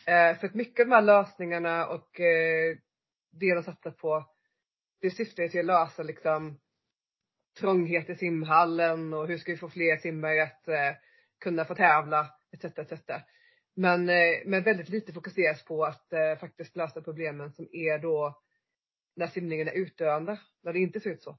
[0.07, 2.77] Eh, för att mycket av de här lösningarna och eh,
[3.31, 4.27] det de satsar på,
[5.01, 6.61] det syftar till att lösa liksom
[7.61, 10.97] trånghet i simhallen och hur ska vi få fler simmare att eh,
[11.41, 12.65] kunna få tävla, etc.
[12.65, 12.93] etc.
[13.77, 18.43] Men, eh, men väldigt lite fokuseras på att eh, faktiskt lösa problemen som är då
[19.17, 21.39] när simningen är utdöende, när det inte ser ut så.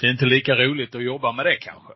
[0.00, 1.92] Det är inte lika roligt att jobba med det kanske?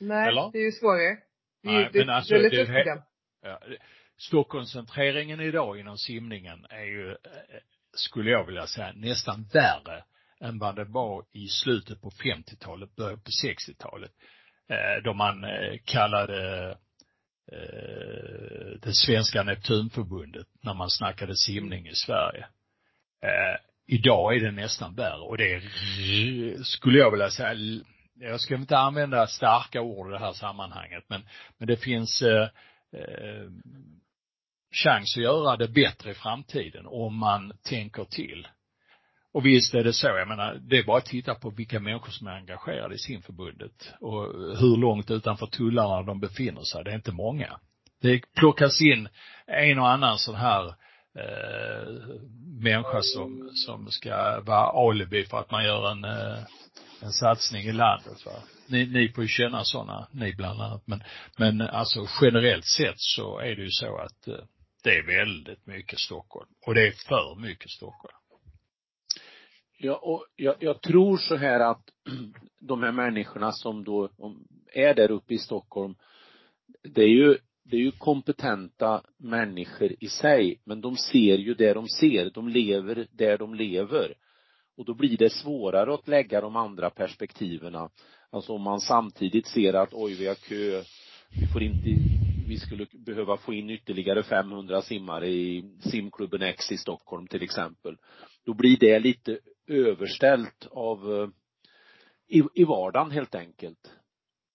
[0.00, 0.50] Nej, Eller?
[0.52, 1.18] det är ju svårare.
[1.62, 3.02] Nej, det, men alltså, det är lite det,
[3.42, 3.60] ja,
[4.16, 7.16] Stockkoncentreringen idag inom simningen är ju, eh,
[7.94, 10.04] skulle jag vilja säga, nästan värre
[10.40, 14.10] än vad det var i slutet på 50-talet, början på 60-talet.
[14.68, 16.76] Eh, då man eh, kallade
[18.82, 22.46] det svenska Neptunförbundet när man snackade simning i Sverige.
[23.86, 25.62] Idag är det nästan värre och det är,
[26.62, 27.54] skulle jag vilja säga,
[28.20, 31.22] jag ska inte använda starka ord i det här sammanhanget, men,
[31.58, 32.48] men det finns eh,
[32.92, 33.50] eh,
[34.74, 38.48] chans att göra det bättre i framtiden om man tänker till.
[39.32, 42.10] Och visst är det så, jag menar, det är bara att titta på vilka människor
[42.10, 44.22] som är engagerade i simförbundet och
[44.58, 46.84] hur långt utanför tullarna de befinner sig.
[46.84, 47.60] Det är inte många.
[48.02, 49.08] Det plockas in
[49.46, 50.66] en och annan sån här
[51.14, 52.16] eh,
[52.60, 56.38] människa som, som ska vara alibi för att man gör en eh,
[57.02, 58.32] en satsning i landet va.
[58.66, 60.82] Ni, ni får ju känna sådana, ni bland annat.
[60.86, 61.02] Men,
[61.38, 64.44] men alltså generellt sett så är det ju så att eh,
[64.82, 66.48] det är väldigt mycket Stockholm.
[66.66, 68.14] Och det är för mycket Stockholm.
[69.78, 71.82] Ja, och jag, jag tror så här att
[72.60, 74.10] de här människorna som då
[74.72, 75.94] är där uppe i Stockholm,
[76.82, 81.72] det är ju det är ju kompetenta människor i sig, men de ser ju det
[81.72, 84.14] de ser, de lever där de lever.
[84.80, 87.88] Och då blir det svårare att lägga de andra perspektiven.
[88.30, 90.82] Alltså om man samtidigt ser att oj, vi har kö,
[91.40, 91.88] vi får inte,
[92.48, 97.96] vi skulle behöva få in ytterligare 500 simmare i simklubben X i Stockholm till exempel.
[98.44, 101.28] Då blir det lite överställt av eh,
[102.38, 103.92] i, i vardagen helt enkelt.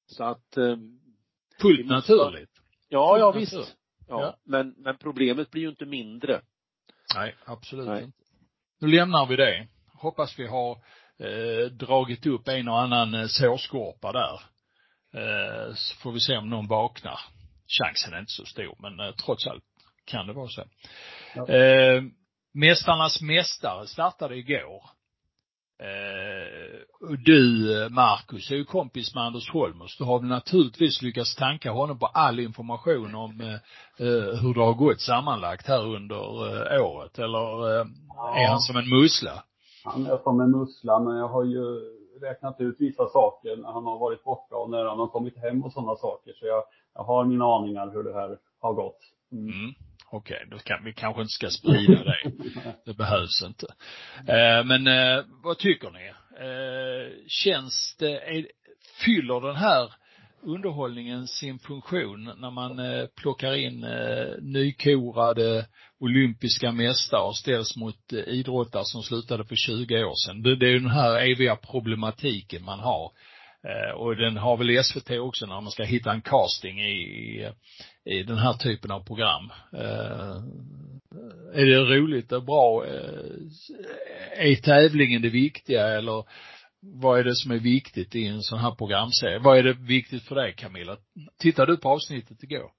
[0.06, 0.78] Så att eh,
[1.62, 2.62] Fullt naturligt.
[2.90, 3.54] Ja, ja visst.
[3.54, 3.66] Ja,
[4.08, 4.40] Ja.
[4.44, 6.42] Men, men problemet blir ju inte mindre.
[7.16, 8.04] Nej, absolut Nej.
[8.04, 8.18] inte.
[8.80, 9.68] Nu lämnar vi det.
[10.06, 10.72] Hoppas vi har
[11.20, 14.39] eh, dragit upp en och annan eh, sårskorpa där.
[15.14, 17.20] Eh, så får vi se om någon vaknar.
[17.80, 19.64] Chansen är inte så stor, men eh, trots allt
[20.06, 20.64] kan det vara så.
[21.36, 21.49] Ja.
[21.49, 22.03] Eh,
[22.53, 24.84] Mästarnas mästare startade igår.
[25.80, 29.97] Eh, du, eh, Marcus, är ju kompis med Anders Holmers.
[29.97, 33.53] Du har väl naturligtvis lyckats tanka honom på all information om eh,
[34.08, 36.16] eh, hur det har gått sammanlagt här under
[36.76, 37.86] eh, året, eller eh,
[38.36, 39.43] är han som en mussla?
[39.86, 41.66] Han är som en mussla, men jag har ju
[42.22, 45.64] räknat ut vissa saker när han har varit borta och när han har kommit hem
[45.64, 46.34] och sådana saker.
[46.34, 46.64] Så jag,
[46.94, 49.00] jag har mina aningar hur det här har gått.
[49.32, 49.46] Mm.
[49.46, 49.74] Mm.
[50.12, 52.32] Okej, då kan vi kanske inte ska sprida det.
[52.86, 53.68] Det behövs inte.
[54.28, 56.08] Eh, men eh, vad tycker ni?
[56.40, 58.48] Eh, känns det, är,
[59.06, 59.94] fyller den här
[60.46, 65.66] underhållningen sin funktion när man eh, plockar in eh, nykorade
[66.00, 70.41] olympiska mästare och ställs mot eh, idrottare som slutade för 20 år sedan.
[70.41, 73.12] Det, är ju den här eviga problematiken man har.
[73.96, 77.50] Och den har väl SVT också när man ska hitta en casting i,
[78.06, 79.52] i, den här typen av program.
[81.54, 82.86] Är det roligt och bra?
[84.36, 86.24] Är tävlingen det viktiga eller
[86.94, 89.40] vad är det som är viktigt i en sån här programserie?
[89.40, 90.98] Vad är det viktigt för dig Camilla?
[91.40, 92.72] Tittade du på avsnittet igår?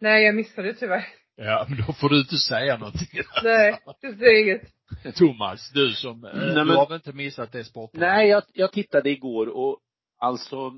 [0.00, 1.06] Nej, jag missade det tyvärr.
[1.36, 3.08] Ja, men då får du inte säga någonting.
[3.44, 5.14] Nej, det säger inget.
[5.16, 8.16] Thomas, du som, eh, Nej, du men- har väl inte missat det sportprogrammet?
[8.16, 9.78] Nej, jag, jag tittade igår och
[10.18, 10.72] alltså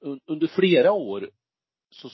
[0.00, 1.30] un, under flera år
[1.90, 2.10] så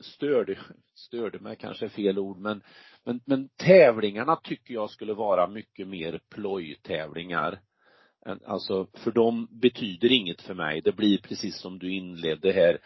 [0.00, 0.58] störde,
[0.94, 2.62] störde mig kanske är fel ord, men,
[3.04, 7.60] men, men tävlingarna tycker jag skulle vara mycket mer plojtävlingar.
[8.46, 10.80] Alltså, för de betyder inget för mig.
[10.80, 12.78] Det blir precis som du inledde här,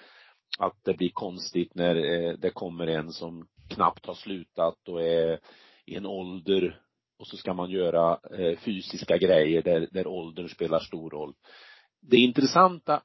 [0.59, 5.39] att det blir konstigt när eh, det kommer en som knappt har slutat och är
[5.87, 6.81] i en ålder
[7.19, 11.35] och så ska man göra eh, fysiska grejer där, där åldern spelar stor roll.
[12.01, 13.03] Det intressanta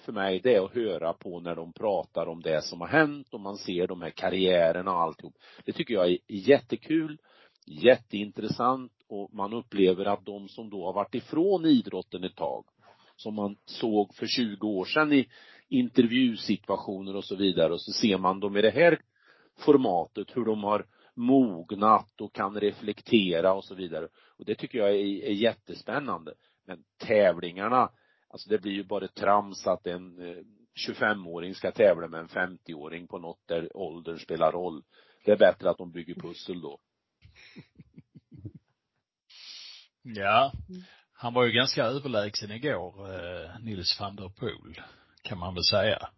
[0.00, 3.34] för mig det är att höra på när de pratar om det som har hänt
[3.34, 5.34] och man ser de här karriärerna och alltihop.
[5.64, 7.18] Det tycker jag är jättekul,
[7.66, 12.64] jätteintressant och man upplever att de som då har varit ifrån idrotten ett tag,
[13.16, 15.28] som man såg för 20 år sedan i
[15.68, 19.00] intervjusituationer och så vidare och så ser man dem i det här
[19.58, 24.08] formatet, hur de har mognat och kan reflektera och så vidare.
[24.38, 26.34] Och det tycker jag är, är jättespännande.
[26.66, 27.90] Men tävlingarna,
[28.28, 30.36] alltså det blir ju bara trams att en eh,
[30.88, 34.82] 25-åring ska tävla med en 50-åring på något där åldern spelar roll.
[35.24, 36.78] Det är bättre att de bygger pussel då.
[40.02, 40.52] Ja.
[41.12, 44.80] Han var ju ganska överlägsen igår, eh, Nils van der Poel,
[45.22, 46.08] kan man väl säga.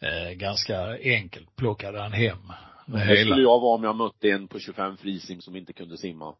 [0.00, 2.38] Eh, ganska enkelt plockade han hem
[2.86, 3.20] det Det hela.
[3.30, 6.34] skulle jag vara om jag mötte en på 25 frisim som inte kunde simma.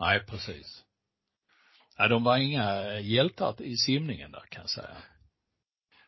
[0.00, 0.84] Nej, precis.
[1.98, 4.96] Nej, de var inga hjältar i simningen där kan jag säga.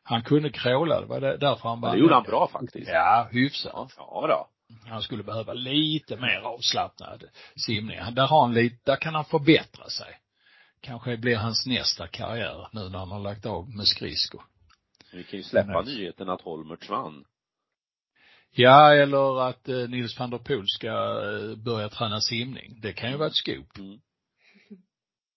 [0.02, 1.92] Han kunde kråla, det var därför han vann.
[1.94, 2.88] det gjorde han bra faktiskt.
[2.88, 3.72] Ja, hyfsat.
[3.74, 4.48] Ja, ja då.
[4.86, 7.24] Han skulle behöva lite mer avslappnad
[7.66, 7.98] simning.
[8.12, 10.18] Där har han lite, där kan han förbättra sig.
[10.80, 14.42] Kanske blir hans nästa karriär nu när han har lagt av med skridskor.
[15.12, 15.92] Vi kan ju släppa Nice.
[15.92, 17.24] nyheten att Holmertz vann.
[18.52, 22.80] Ja, eller att eh, Nils van der Poel ska eh, börja träna simning.
[22.80, 23.78] Det kan ju vara ett scoop.
[23.78, 23.98] Mm.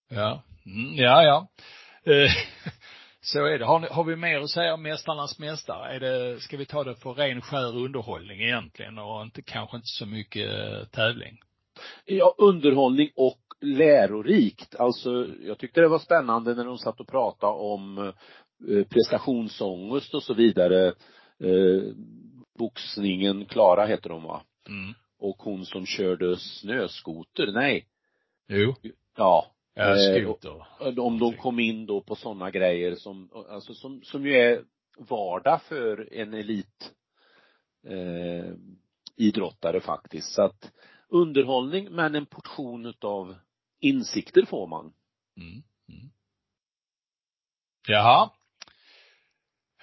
[0.09, 0.43] Ja.
[0.65, 1.47] Mm, ja, ja.
[2.13, 2.31] Eh,
[3.21, 3.65] så är det.
[3.65, 5.95] Har, ni, har vi mer att säga om Mästarnas mästare?
[5.95, 9.87] Är det, ska vi ta det för ren skär underhållning egentligen och inte, kanske inte
[9.87, 11.39] så mycket eh, tävling?
[12.05, 14.75] Ja, underhållning och lärorikt.
[14.75, 17.97] Alltså, jag tyckte det var spännande när de satt och pratade om
[18.69, 20.87] eh, prestationsångest och så vidare.
[21.43, 21.93] Eh,
[22.59, 24.41] boxningen, Klara heter hon va?
[24.67, 24.93] Mm.
[25.19, 27.87] Och hon som körde snöskoter, nej.
[28.47, 28.75] Jo.
[29.17, 29.51] Ja.
[29.79, 30.65] Ja, Eh, skoter.
[30.99, 34.63] om de kom in då på sådana grejer som, alltså som, som ju är
[34.97, 36.93] vardag för en elit
[37.87, 38.53] eh,
[39.15, 40.31] idrottare faktiskt.
[40.33, 40.71] Så att
[41.09, 43.35] underhållning men en portion utav
[43.79, 44.93] insikter får man.
[45.37, 45.63] Mm.
[45.89, 46.09] Mm.
[47.87, 48.29] Jaha.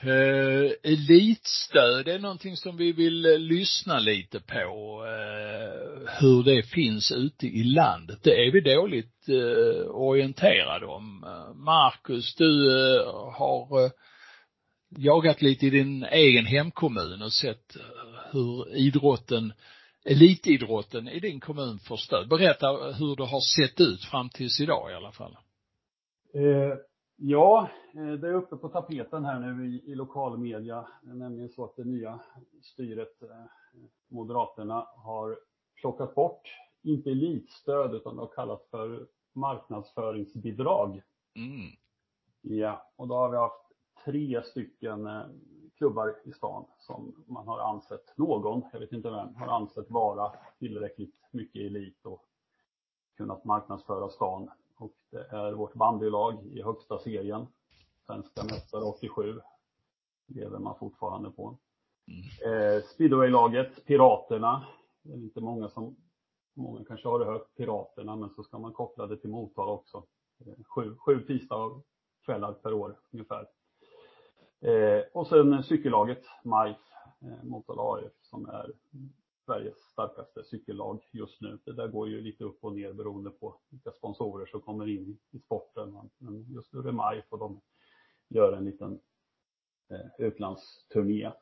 [0.00, 7.12] Eh, elitstöd är någonting som vi vill eh, lyssna lite på, uh, hur det finns
[7.12, 8.18] ute i landet.
[8.22, 11.24] Det är vi dåligt uh, orienterade om.
[11.24, 12.70] Uh, Marcus, du
[13.32, 13.90] har
[14.98, 17.76] jagat lite i din egen hemkommun och sett
[18.32, 19.52] hur idrotten,
[20.04, 22.28] elitidrotten i din kommun får stöd.
[22.28, 25.36] Berätta hur det har sett ut fram tills idag i alla fall.
[27.16, 30.88] Ja, eh, det är uppe på tapeten här nu i, i lokalmedia.
[31.02, 32.20] Det är nämligen så att det nya
[32.62, 33.44] styret, eh,
[34.08, 35.38] Moderaterna, har
[35.80, 41.02] plockat bort, inte elitstöd, utan det har kallats för marknadsföringsbidrag.
[41.34, 41.70] Mm.
[42.40, 43.72] Ja, och då har vi haft
[44.04, 45.22] tre stycken eh,
[45.78, 50.32] klubbar i stan som man har ansett, någon, jag vet inte vem, har ansett vara
[50.58, 52.24] tillräckligt mycket elit och
[53.16, 54.50] kunnat marknadsföra stan.
[54.78, 57.46] Och det är vårt bandylag i högsta serien,
[58.06, 59.40] svenska mästare 87,
[60.26, 61.58] lever man fortfarande på.
[62.44, 64.66] Eh, speedwaylaget, Piraterna,
[65.02, 65.96] det är inte många som,
[66.54, 70.04] många kanske har hört Piraterna, men så ska man koppla det till Motala också.
[70.46, 73.48] Eh, sju, sju tisdagskvällar per år ungefär.
[74.60, 76.76] Eh, och sen cykellaget, MIF,
[77.20, 78.72] eh, Motala AF, som är
[79.46, 81.58] Sveriges starkaste cykellag just nu.
[81.64, 85.18] Det där går ju lite upp och ner beroende på vilka sponsorer som kommer in
[85.30, 86.10] i sporten.
[86.18, 87.60] Men just nu är det maj och de
[88.28, 89.00] gör en liten
[89.90, 91.32] eh, utlandsturné.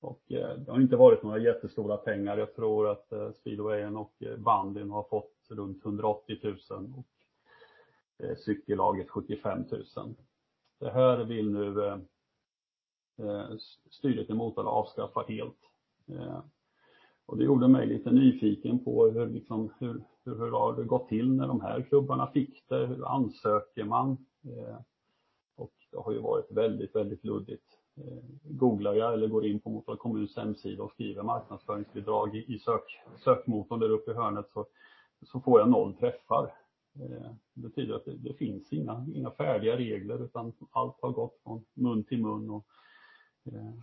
[0.00, 2.38] Och eh, det har inte varit några jättestora pengar.
[2.38, 6.56] Jag tror att eh, speedwayen och eh, bandyn har fått runt 180 000
[6.96, 7.06] och
[8.24, 9.64] eh, cykellaget 75
[9.96, 10.14] 000.
[10.78, 11.98] Det här vill nu eh,
[13.18, 13.56] eh
[13.90, 15.60] styret i Motala avskaffa helt.
[16.08, 16.40] Eh,
[17.26, 21.08] och det gjorde mig lite nyfiken på hur, liksom, hur, hur, hur har det gått
[21.08, 22.86] till när de här klubbarna fick det?
[22.86, 24.10] Hur ansöker man?
[24.44, 24.76] Eh,
[25.56, 27.64] och det har ju varit väldigt, väldigt luddigt.
[27.96, 32.58] Eh, googlar jag eller går in på Motala kommuns hemsida och skriver marknadsföringsbidrag i, i
[32.58, 34.66] sök, sökmotorn där uppe i hörnet så,
[35.26, 36.44] så får jag noll träffar.
[36.94, 41.40] Eh, det betyder att det, det, finns inga, inga färdiga regler utan allt har gått
[41.42, 42.66] från mun till mun och
[43.44, 43.74] eh,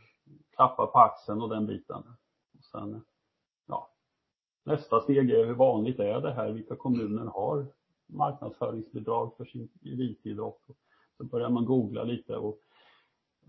[0.55, 2.03] klappar på axeln och den biten.
[2.57, 3.01] Och sen,
[4.63, 6.51] nästa steg är hur vanligt är det här?
[6.51, 7.65] Vilka kommuner har
[8.05, 10.61] marknadsföringsbidrag för sin elitidrott?
[11.17, 12.59] Så börjar man googla lite och,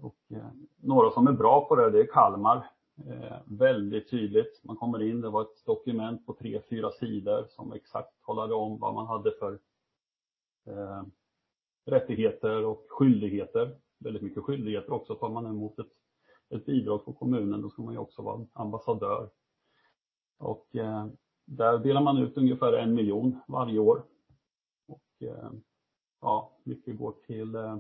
[0.01, 2.71] och eh, några som är bra på det, det är Kalmar.
[2.97, 4.61] Eh, väldigt tydligt.
[4.65, 8.79] Man kommer in, det var ett dokument på tre, fyra sidor som exakt talade om
[8.79, 9.59] vad man hade för
[10.67, 11.03] eh,
[11.87, 13.77] rättigheter och skyldigheter.
[13.99, 15.15] Väldigt mycket skyldigheter också.
[15.15, 15.93] Tar man emot ett,
[16.51, 19.31] ett bidrag från kommunen då ska man ju också vara ambassadör.
[20.39, 21.07] Och eh,
[21.45, 24.05] där delar man ut ungefär en miljon varje år.
[24.89, 25.51] Och eh,
[26.21, 27.79] ja, mycket går till eh,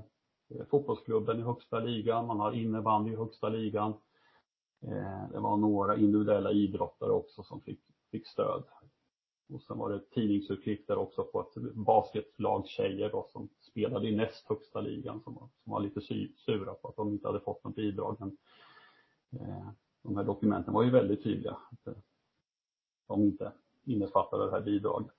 [0.70, 3.94] fotbollsklubben i högsta ligan, man har innebandy i högsta ligan.
[5.32, 7.80] Det var några individuella idrottare också som fick,
[8.10, 8.64] fick stöd.
[9.48, 14.16] Och sen var det tidningsurklipp där också på ett basketlag tjejer då som spelade i
[14.16, 16.00] näst högsta ligan som var, som var lite
[16.36, 18.16] sura på att de inte hade fått något bidrag.
[18.20, 18.36] Men,
[19.40, 19.68] eh,
[20.02, 21.52] de här dokumenten var ju väldigt tydliga.
[21.70, 21.96] Att
[23.08, 23.52] eh, de inte
[23.86, 25.12] innefattade det här bidraget.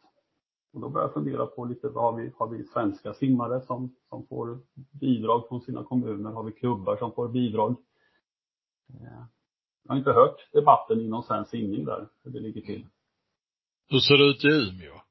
[0.74, 3.96] Och då började jag fundera på lite, vad har vi, har vi svenska simmare som,
[4.10, 4.60] som får
[5.00, 6.32] bidrag från sina kommuner?
[6.32, 7.76] Har vi klubbar som får bidrag?
[8.90, 9.26] Eh,
[9.84, 12.88] jag har inte hört debatten inom svensk simning där, hur det ligger till.
[13.88, 15.02] Hur ser det ut i Umeå?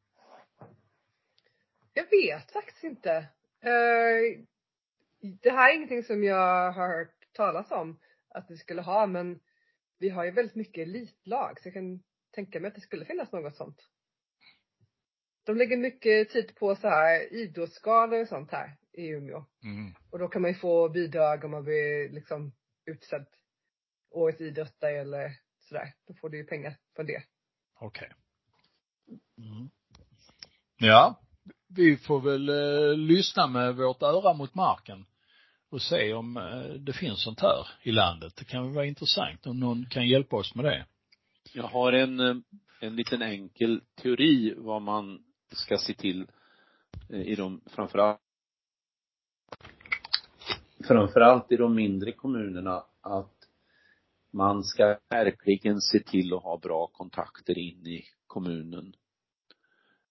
[1.95, 3.19] Jag vet faktiskt inte.
[3.65, 4.45] Uh,
[5.43, 7.99] det här är ingenting som jag har hört talas om
[8.29, 9.41] att vi skulle ha, men
[9.99, 12.03] vi har ju väldigt mycket elitlag, så jag kan
[12.35, 13.89] tänka mig att det skulle finnas något sånt.
[15.47, 19.45] De lägger mycket tid på så här idrottsgalor och sånt här i Umeå.
[19.65, 19.95] Mm.
[20.11, 22.53] Och då kan man ju få bidrag om man blir liksom
[22.87, 23.27] utsedd
[24.11, 25.95] årets idrottare eller sådär.
[26.07, 27.23] Då får du ju pengar för det.
[27.81, 28.13] Okej.
[29.07, 29.49] Okay.
[29.49, 29.71] Mm.
[30.77, 31.21] Ja,
[31.69, 35.07] vi får väl eh, lyssna med vårt öra mot marken
[35.71, 38.37] och se om eh, det finns sånt här i landet.
[38.37, 40.87] Det kan väl vara intressant om någon kan hjälpa oss med det.
[41.57, 42.37] Jag har en, eh,
[42.81, 46.27] en liten enkel teori vad man ska se till
[47.11, 48.21] eh, i de, framförallt
[50.89, 53.49] framförallt i de mindre kommunerna att
[54.33, 58.95] man ska verkligen se till att ha bra kontakter in i kommunen.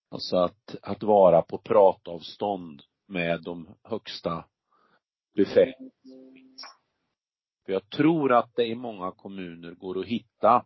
[0.10, 4.46] Alltså att, att vara på pratavstånd med de högsta
[5.36, 5.92] befälen.
[7.66, 10.66] För jag tror att det i många kommuner går att hitta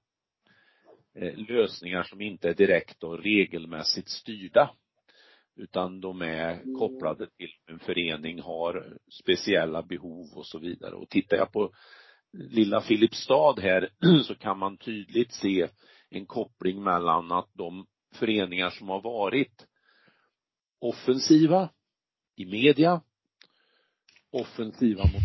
[1.49, 4.71] lösningar som inte är direkt och regelmässigt styrda.
[5.55, 10.95] Utan de är kopplade till en förening, har speciella behov och så vidare.
[10.95, 11.73] Och tittar jag på
[12.33, 13.89] lilla Filipstad här
[14.23, 15.67] så kan man tydligt se
[16.09, 19.67] en koppling mellan att de föreningar som har varit
[20.79, 21.69] offensiva
[22.35, 23.01] i media,
[24.31, 25.23] offensiva mot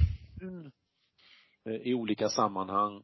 [1.66, 3.02] eh, i olika sammanhang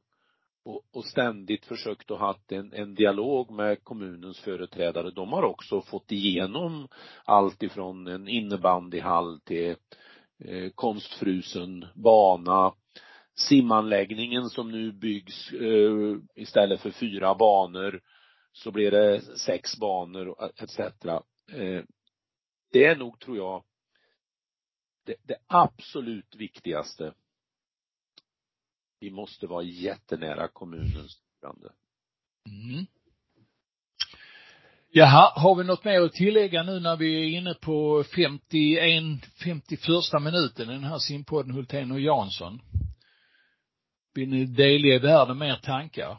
[0.69, 5.11] och, och ständigt försökt att haft en, en dialog med kommunens företrädare.
[5.11, 6.89] De har också fått igenom
[7.25, 9.77] allt ifrån en innebandyhall till
[10.45, 12.75] eh, konstfrusen bana,
[13.35, 18.01] simanläggningen som nu byggs eh, istället för fyra banor
[18.53, 20.79] så blir det sex banor etc.
[20.79, 21.83] Eh,
[22.73, 23.65] det är nog, tror jag,
[25.07, 27.13] det, det absolut viktigaste.
[29.01, 31.73] Vi måste vara jättenära kommunens styrande.
[32.47, 32.87] Mm.
[34.91, 39.03] Jaha, har vi något mer att tillägga nu när vi är inne på 51,
[39.45, 42.61] 51 minuten i den här simpodden Hultén och Jansson?
[44.15, 46.19] Vill ni delge världen mer tankar?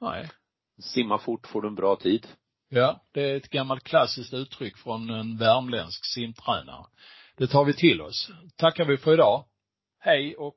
[0.00, 0.30] Nej.
[0.78, 2.26] Simma fort får du en bra tid.
[2.68, 6.86] Ja, det är ett gammalt klassiskt uttryck från en värmländsk simtränare.
[7.36, 8.30] Det tar vi till oss.
[8.56, 9.44] Tackar vi för idag.
[9.98, 10.56] Hej och